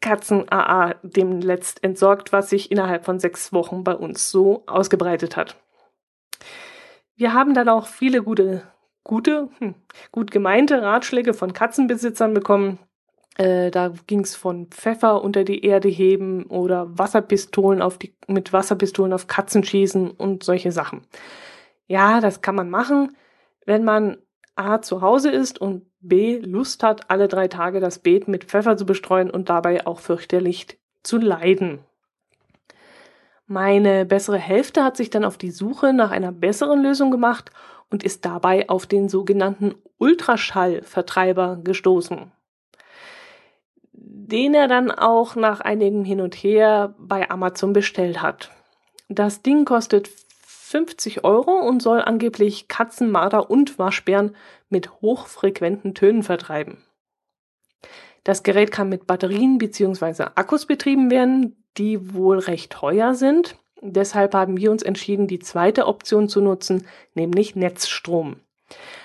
Katzen-AA 0.00 0.96
dem 1.02 1.40
letzt 1.40 1.82
entsorgt, 1.82 2.30
was 2.30 2.50
sich 2.50 2.70
innerhalb 2.70 3.06
von 3.06 3.18
sechs 3.18 3.54
Wochen 3.54 3.84
bei 3.84 3.94
uns 3.94 4.30
so 4.30 4.62
ausgebreitet 4.66 5.34
hat. 5.36 5.56
Wir 7.16 7.32
haben 7.32 7.54
dann 7.54 7.70
auch 7.70 7.86
viele 7.86 8.22
gute, 8.22 8.62
gute, 9.02 9.48
hm, 9.58 9.74
gut 10.12 10.30
gemeinte 10.30 10.82
Ratschläge 10.82 11.32
von 11.32 11.54
Katzenbesitzern 11.54 12.34
bekommen. 12.34 12.78
Äh, 13.36 13.70
da 13.70 13.92
ging 14.06 14.20
es 14.20 14.36
von 14.36 14.66
Pfeffer 14.66 15.22
unter 15.22 15.42
die 15.42 15.64
Erde 15.64 15.88
heben 15.88 16.44
oder 16.44 16.98
Wasserpistolen 16.98 17.80
auf 17.80 17.96
die, 17.96 18.14
mit 18.26 18.52
Wasserpistolen 18.52 19.12
auf 19.12 19.26
Katzen 19.26 19.64
schießen 19.64 20.10
und 20.10 20.44
solche 20.44 20.70
Sachen. 20.70 21.06
Ja, 21.86 22.20
das 22.20 22.40
kann 22.40 22.54
man 22.54 22.70
machen, 22.70 23.16
wenn 23.66 23.84
man 23.84 24.18
A 24.56 24.80
zu 24.80 25.00
Hause 25.02 25.30
ist 25.30 25.60
und 25.60 25.86
B 26.00 26.38
Lust 26.38 26.82
hat, 26.82 27.10
alle 27.10 27.28
drei 27.28 27.48
Tage 27.48 27.80
das 27.80 27.98
Beet 27.98 28.28
mit 28.28 28.44
Pfeffer 28.44 28.76
zu 28.76 28.86
bestreuen 28.86 29.30
und 29.30 29.48
dabei 29.48 29.86
auch 29.86 30.00
fürchterlich 30.00 30.78
zu 31.02 31.18
leiden. 31.18 31.80
Meine 33.46 34.06
bessere 34.06 34.38
Hälfte 34.38 34.84
hat 34.84 34.96
sich 34.96 35.10
dann 35.10 35.24
auf 35.24 35.36
die 35.36 35.50
Suche 35.50 35.92
nach 35.92 36.10
einer 36.10 36.32
besseren 36.32 36.82
Lösung 36.82 37.10
gemacht 37.10 37.50
und 37.90 38.02
ist 38.02 38.24
dabei 38.24 38.68
auf 38.68 38.86
den 38.86 39.08
sogenannten 39.08 39.74
Ultraschallvertreiber 39.98 41.60
gestoßen, 41.62 42.32
den 43.92 44.54
er 44.54 44.68
dann 44.68 44.90
auch 44.90 45.36
nach 45.36 45.60
einigem 45.60 46.04
Hin 46.04 46.20
und 46.20 46.34
Her 46.34 46.94
bei 46.98 47.30
Amazon 47.30 47.72
bestellt 47.72 48.22
hat. 48.22 48.50
Das 49.08 49.42
Ding 49.42 49.66
kostet 49.66 50.08
50 50.74 51.22
Euro 51.22 51.52
und 51.52 51.80
soll 51.80 52.02
angeblich 52.02 52.66
Katzen, 52.66 53.08
Marder 53.08 53.48
und 53.48 53.78
Waschbären 53.78 54.34
mit 54.68 54.90
hochfrequenten 55.02 55.94
Tönen 55.94 56.24
vertreiben. 56.24 56.78
Das 58.24 58.42
Gerät 58.42 58.72
kann 58.72 58.88
mit 58.88 59.06
Batterien 59.06 59.58
bzw. 59.58 60.24
Akkus 60.34 60.66
betrieben 60.66 61.12
werden, 61.12 61.64
die 61.76 62.12
wohl 62.12 62.40
recht 62.40 62.72
teuer 62.72 63.14
sind. 63.14 63.54
Deshalb 63.82 64.34
haben 64.34 64.56
wir 64.56 64.72
uns 64.72 64.82
entschieden, 64.82 65.28
die 65.28 65.38
zweite 65.38 65.86
Option 65.86 66.28
zu 66.28 66.40
nutzen, 66.40 66.88
nämlich 67.14 67.54
Netzstrom. 67.54 68.40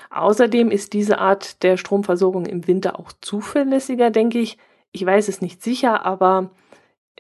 Außerdem 0.10 0.72
ist 0.72 0.94
diese 0.94 1.20
Art 1.20 1.62
der 1.62 1.78
Stromversorgung 1.78 2.48
im 2.48 2.66
Winter 2.66 3.00
auch 3.00 3.12
zuverlässiger, 3.22 4.10
denke 4.10 4.40
ich. 4.40 4.58
Ich 4.92 5.06
weiß 5.06 5.28
es 5.28 5.40
nicht 5.40 5.62
sicher, 5.62 6.04
aber 6.04 6.50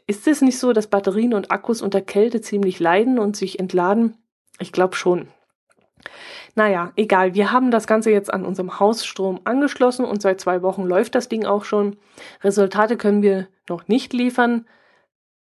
ist 0.08 0.28
es 0.28 0.42
nicht 0.42 0.58
so, 0.58 0.74
dass 0.74 0.88
Batterien 0.88 1.36
und 1.36 1.52
Akkus 1.52 1.84
unter 1.84 2.02
Kälte 2.02 2.42
ziemlich 2.42 2.80
leiden 2.80 3.20
und 3.20 3.36
sich 3.36 3.60
entladen? 3.60 4.18
Ich 4.60 4.72
glaube 4.72 4.96
schon. 4.96 5.28
Naja, 6.56 6.92
egal. 6.96 7.34
Wir 7.34 7.52
haben 7.52 7.72
das 7.72 7.88
Ganze 7.88 8.12
jetzt 8.12 8.34
an 8.34 8.46
unserem 8.46 8.80
Hausstrom 8.80 9.40
angeschlossen 9.46 10.06
und 10.06 10.22
seit 10.22 10.42
zwei 10.42 10.62
Wochen 10.62 10.84
läuft 10.84 11.16
das 11.16 11.30
Ding 11.30 11.46
auch 11.46 11.64
schon. 11.64 11.98
Resultate 12.44 12.98
können 12.98 13.22
wir 13.22 13.48
noch 13.70 13.88
nicht 13.88 14.14
liefern. 14.14 14.66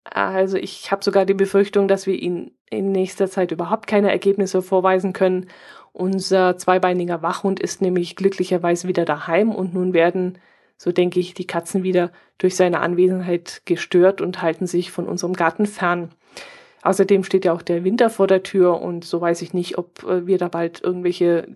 Also 0.04 0.56
ich 0.56 0.90
habe 0.90 1.04
sogar 1.04 1.26
die 1.26 1.34
Befürchtung, 1.34 1.88
dass 1.88 2.06
wir 2.06 2.14
Ihnen 2.14 2.52
in 2.70 2.92
nächster 2.92 3.28
Zeit 3.28 3.50
überhaupt 3.50 3.86
keine 3.86 4.10
Ergebnisse 4.10 4.62
vorweisen 4.62 5.12
können. 5.12 5.48
Unser 5.92 6.56
zweibeiniger 6.56 7.22
Wachhund 7.22 7.60
ist 7.60 7.82
nämlich 7.82 8.14
glücklicherweise 8.16 8.88
wieder 8.88 9.04
daheim 9.04 9.54
und 9.54 9.74
nun 9.74 9.92
werden, 9.94 10.38
so 10.76 10.92
denke 10.92 11.18
ich, 11.18 11.34
die 11.34 11.46
Katzen 11.46 11.82
wieder 11.82 12.12
durch 12.38 12.56
seine 12.56 12.80
Anwesenheit 12.80 13.62
gestört 13.64 14.20
und 14.20 14.42
halten 14.42 14.66
sich 14.66 14.92
von 14.92 15.08
unserem 15.08 15.32
Garten 15.32 15.66
fern. 15.66 16.10
Außerdem 16.82 17.24
steht 17.24 17.44
ja 17.44 17.52
auch 17.52 17.62
der 17.62 17.84
Winter 17.84 18.10
vor 18.10 18.26
der 18.26 18.42
Tür 18.42 18.80
und 18.80 19.04
so 19.04 19.20
weiß 19.20 19.42
ich 19.42 19.52
nicht, 19.52 19.78
ob 19.78 20.04
äh, 20.04 20.26
wir 20.26 20.38
da 20.38 20.48
bald 20.48 20.82
irgendwelche 20.82 21.48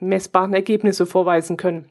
messbaren 0.00 0.54
Ergebnisse 0.54 1.06
vorweisen 1.06 1.56
können. 1.56 1.90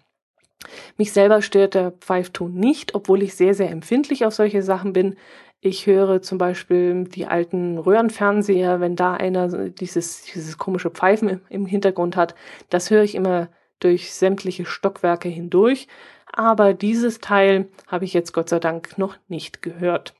Mich 0.97 1.11
selber 1.11 1.41
stört 1.41 1.73
der 1.73 1.91
Pfeifton 1.91 2.53
nicht, 2.53 2.95
obwohl 2.95 3.21
ich 3.21 3.35
sehr, 3.35 3.53
sehr 3.53 3.69
empfindlich 3.69 4.25
auf 4.25 4.33
solche 4.33 4.63
Sachen 4.63 4.93
bin. 4.93 5.15
Ich 5.59 5.87
höre 5.87 6.21
zum 6.21 6.37
Beispiel 6.37 7.05
die 7.05 7.25
alten 7.25 7.77
Röhrenfernseher, 7.77 8.79
wenn 8.79 8.95
da 8.95 9.13
einer 9.13 9.69
dieses, 9.69 10.23
dieses 10.23 10.57
komische 10.57 10.89
Pfeifen 10.89 11.41
im 11.49 11.65
Hintergrund 11.65 12.15
hat. 12.15 12.35
Das 12.69 12.89
höre 12.89 13.03
ich 13.03 13.15
immer 13.15 13.49
durch 13.79 14.13
sämtliche 14.13 14.65
Stockwerke 14.65 15.29
hindurch. 15.29 15.87
Aber 16.31 16.73
dieses 16.73 17.19
Teil 17.19 17.69
habe 17.87 18.05
ich 18.05 18.13
jetzt 18.13 18.33
Gott 18.33 18.49
sei 18.49 18.59
Dank 18.59 18.97
noch 18.97 19.17
nicht 19.27 19.61
gehört. 19.61 20.15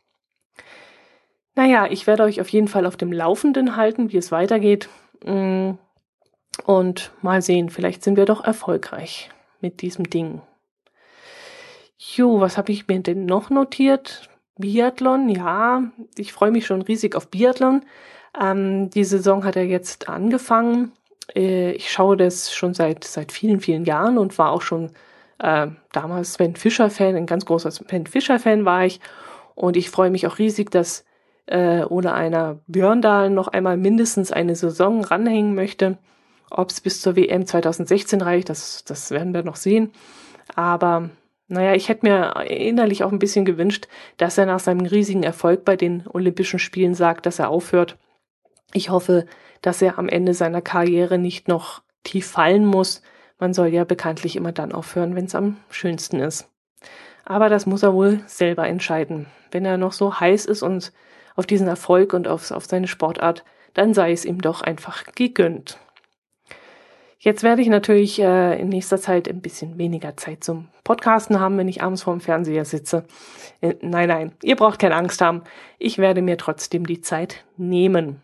Naja, 1.56 1.88
ich 1.90 2.08
werde 2.08 2.24
euch 2.24 2.42
auf 2.42 2.50
jeden 2.50 2.68
Fall 2.68 2.86
auf 2.86 2.98
dem 2.98 3.12
Laufenden 3.12 3.76
halten, 3.76 4.12
wie 4.12 4.18
es 4.18 4.32
weitergeht. 4.32 4.90
Mm, 5.24 5.72
und 6.66 7.12
mal 7.22 7.42
sehen, 7.42 7.70
vielleicht 7.70 8.04
sind 8.04 8.18
wir 8.18 8.26
doch 8.26 8.44
erfolgreich 8.44 9.30
mit 9.62 9.82
diesem 9.82 10.10
Ding. 10.10 10.42
Jo, 11.98 12.42
was 12.42 12.58
habe 12.58 12.72
ich 12.72 12.88
mir 12.88 13.00
denn 13.00 13.26
noch 13.26 13.50
notiert? 13.50 14.30
Biathlon, 14.58 15.30
ja, 15.30 15.84
ich 16.18 16.34
freue 16.34 16.52
mich 16.52 16.66
schon 16.66 16.82
riesig 16.82 17.16
auf 17.16 17.30
Biathlon. 17.30 17.84
Ähm, 18.40 18.90
die 18.90 19.04
Saison 19.04 19.46
hat 19.46 19.56
ja 19.56 19.62
jetzt 19.62 20.10
angefangen. 20.10 20.92
Äh, 21.36 21.72
ich 21.72 21.92
schaue 21.92 22.18
das 22.18 22.54
schon 22.54 22.74
seit, 22.74 23.04
seit 23.04 23.32
vielen, 23.32 23.62
vielen 23.62 23.86
Jahren 23.86 24.18
und 24.18 24.38
war 24.38 24.52
auch 24.52 24.62
schon 24.62 24.92
äh, 25.40 25.68
damals 25.92 26.34
Sven 26.34 26.56
Fischer-Fan, 26.56 27.16
ein 27.16 27.26
ganz 27.26 27.46
großer 27.46 27.72
Sven 27.72 28.06
Fischer-Fan 28.06 28.66
war 28.66 28.86
ich. 28.86 29.00
Und 29.56 29.78
ich 29.78 29.90
freue 29.90 30.10
mich 30.10 30.28
auch 30.28 30.40
riesig, 30.40 30.72
dass 30.72 31.06
äh, 31.46 31.84
ohne 31.84 32.14
einer 32.14 32.60
Björndal 32.68 33.30
noch 33.30 33.48
einmal 33.48 33.78
mindestens 33.78 34.32
eine 34.32 34.56
Saison 34.56 35.04
ranhängen 35.04 35.56
möchte. 35.56 35.98
Ob 36.50 36.70
es 36.70 36.82
bis 36.82 37.02
zur 37.02 37.16
WM 37.16 37.46
2016 37.46 38.22
reicht, 38.22 38.50
das, 38.50 38.84
das 38.86 39.12
werden 39.12 39.34
wir 39.34 39.44
noch 39.44 39.56
sehen. 39.56 39.92
Aber 40.56 41.10
naja, 41.48 41.74
ich 41.74 41.90
hätte 41.90 42.06
mir 42.06 42.34
innerlich 42.48 43.04
auch 43.04 43.12
ein 43.12 43.20
bisschen 43.20 43.46
gewünscht, 43.46 43.88
dass 44.18 44.38
er 44.38 44.46
nach 44.46 44.60
seinem 44.60 44.86
riesigen 44.86 45.24
Erfolg 45.24 45.66
bei 45.66 45.76
den 45.76 46.06
Olympischen 46.08 46.60
Spielen 46.60 46.96
sagt, 46.96 47.26
dass 47.26 47.40
er 47.40 47.50
aufhört. 47.50 47.98
Ich 48.74 48.90
hoffe, 48.90 49.26
dass 49.62 49.82
er 49.82 50.00
am 50.00 50.10
Ende 50.10 50.34
seiner 50.34 50.62
Karriere 50.62 51.18
nicht 51.18 51.48
noch 51.48 51.82
tief 52.04 52.28
fallen 52.28 52.66
muss. 52.66 53.02
Man 53.40 53.54
soll 53.54 53.68
ja 53.68 53.84
bekanntlich 53.84 54.36
immer 54.36 54.52
dann 54.52 54.72
aufhören, 54.72 55.16
wenn 55.16 55.26
es 55.26 55.36
am 55.36 55.58
schönsten 55.70 56.20
ist. 56.20 56.50
Aber 57.26 57.50
das 57.50 57.66
muss 57.66 57.84
er 57.84 57.94
wohl 57.94 58.22
selber 58.26 58.68
entscheiden. 58.68 59.28
Wenn 59.52 59.66
er 59.66 59.78
noch 59.78 59.94
so 59.94 60.20
heiß 60.20 60.46
ist 60.46 60.64
und 60.64 60.92
auf 61.36 61.46
diesen 61.46 61.68
Erfolg 61.68 62.14
und 62.14 62.28
auf, 62.28 62.52
auf 62.52 62.66
seine 62.66 62.88
Sportart, 62.88 63.44
dann 63.74 63.94
sei 63.94 64.12
es 64.12 64.26
ihm 64.26 64.42
doch 64.42 64.62
einfach 64.62 65.06
gegönnt. 65.16 65.80
Jetzt 67.24 67.42
werde 67.42 67.62
ich 67.62 67.70
natürlich 67.70 68.20
äh, 68.20 68.60
in 68.60 68.68
nächster 68.68 68.98
Zeit 68.98 69.30
ein 69.30 69.40
bisschen 69.40 69.78
weniger 69.78 70.18
Zeit 70.18 70.44
zum 70.44 70.68
Podcasten 70.84 71.40
haben, 71.40 71.58
wenn 71.58 71.70
ich 71.70 71.82
abends 71.82 72.04
vorm 72.04 72.20
Fernseher 72.20 72.66
sitze. 72.66 73.06
Äh, 73.62 73.76
nein, 73.80 74.10
nein, 74.10 74.34
ihr 74.44 74.58
braucht 74.58 74.80
keine 74.80 74.96
Angst 74.96 75.22
haben. 75.22 75.44
Ich 75.80 76.00
werde 76.00 76.22
mir 76.22 76.38
trotzdem 76.38 76.86
die 76.86 77.00
Zeit 77.00 77.46
nehmen. 77.56 78.22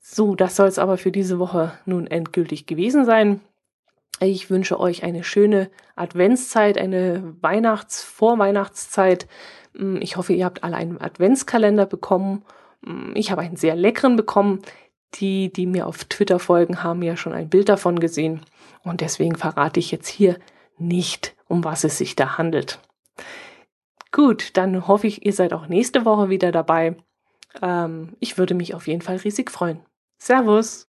So, 0.00 0.34
das 0.34 0.56
soll 0.56 0.66
es 0.66 0.80
aber 0.80 0.98
für 0.98 1.12
diese 1.12 1.38
Woche 1.38 1.78
nun 1.84 2.08
endgültig 2.08 2.66
gewesen 2.66 3.04
sein. 3.04 3.42
Ich 4.18 4.50
wünsche 4.50 4.80
euch 4.80 5.04
eine 5.04 5.22
schöne 5.22 5.70
Adventszeit, 5.94 6.78
eine 6.78 7.34
Weihnachts-Vorweihnachtszeit 7.42 9.28
Mm, 9.76 9.96
ich 10.00 10.16
hoffe, 10.16 10.32
ihr 10.32 10.44
habt 10.44 10.64
alle 10.64 10.76
einen 10.76 11.00
Adventskalender 11.00 11.86
bekommen. 11.86 12.44
Mm, 12.82 13.12
ich 13.14 13.30
habe 13.30 13.42
einen 13.42 13.56
sehr 13.56 13.76
leckeren 13.76 14.16
bekommen. 14.16 14.62
Die, 15.14 15.52
die 15.52 15.66
mir 15.66 15.86
auf 15.86 16.04
Twitter 16.04 16.38
folgen, 16.38 16.82
haben 16.82 17.02
ja 17.02 17.16
schon 17.16 17.32
ein 17.32 17.48
Bild 17.48 17.68
davon 17.68 18.00
gesehen. 18.00 18.40
Und 18.82 19.00
deswegen 19.00 19.36
verrate 19.36 19.80
ich 19.80 19.90
jetzt 19.90 20.08
hier 20.08 20.36
nicht, 20.78 21.34
um 21.46 21.64
was 21.64 21.84
es 21.84 21.96
sich 21.96 22.16
da 22.16 22.36
handelt. 22.36 22.80
Gut, 24.12 24.56
dann 24.56 24.88
hoffe 24.88 25.06
ich, 25.06 25.24
ihr 25.24 25.32
seid 25.32 25.52
auch 25.52 25.68
nächste 25.68 26.04
Woche 26.04 26.28
wieder 26.28 26.52
dabei. 26.52 26.96
Ähm, 27.62 28.16
ich 28.20 28.36
würde 28.36 28.54
mich 28.54 28.74
auf 28.74 28.86
jeden 28.88 29.02
Fall 29.02 29.16
riesig 29.16 29.50
freuen. 29.50 29.80
Servus! 30.18 30.88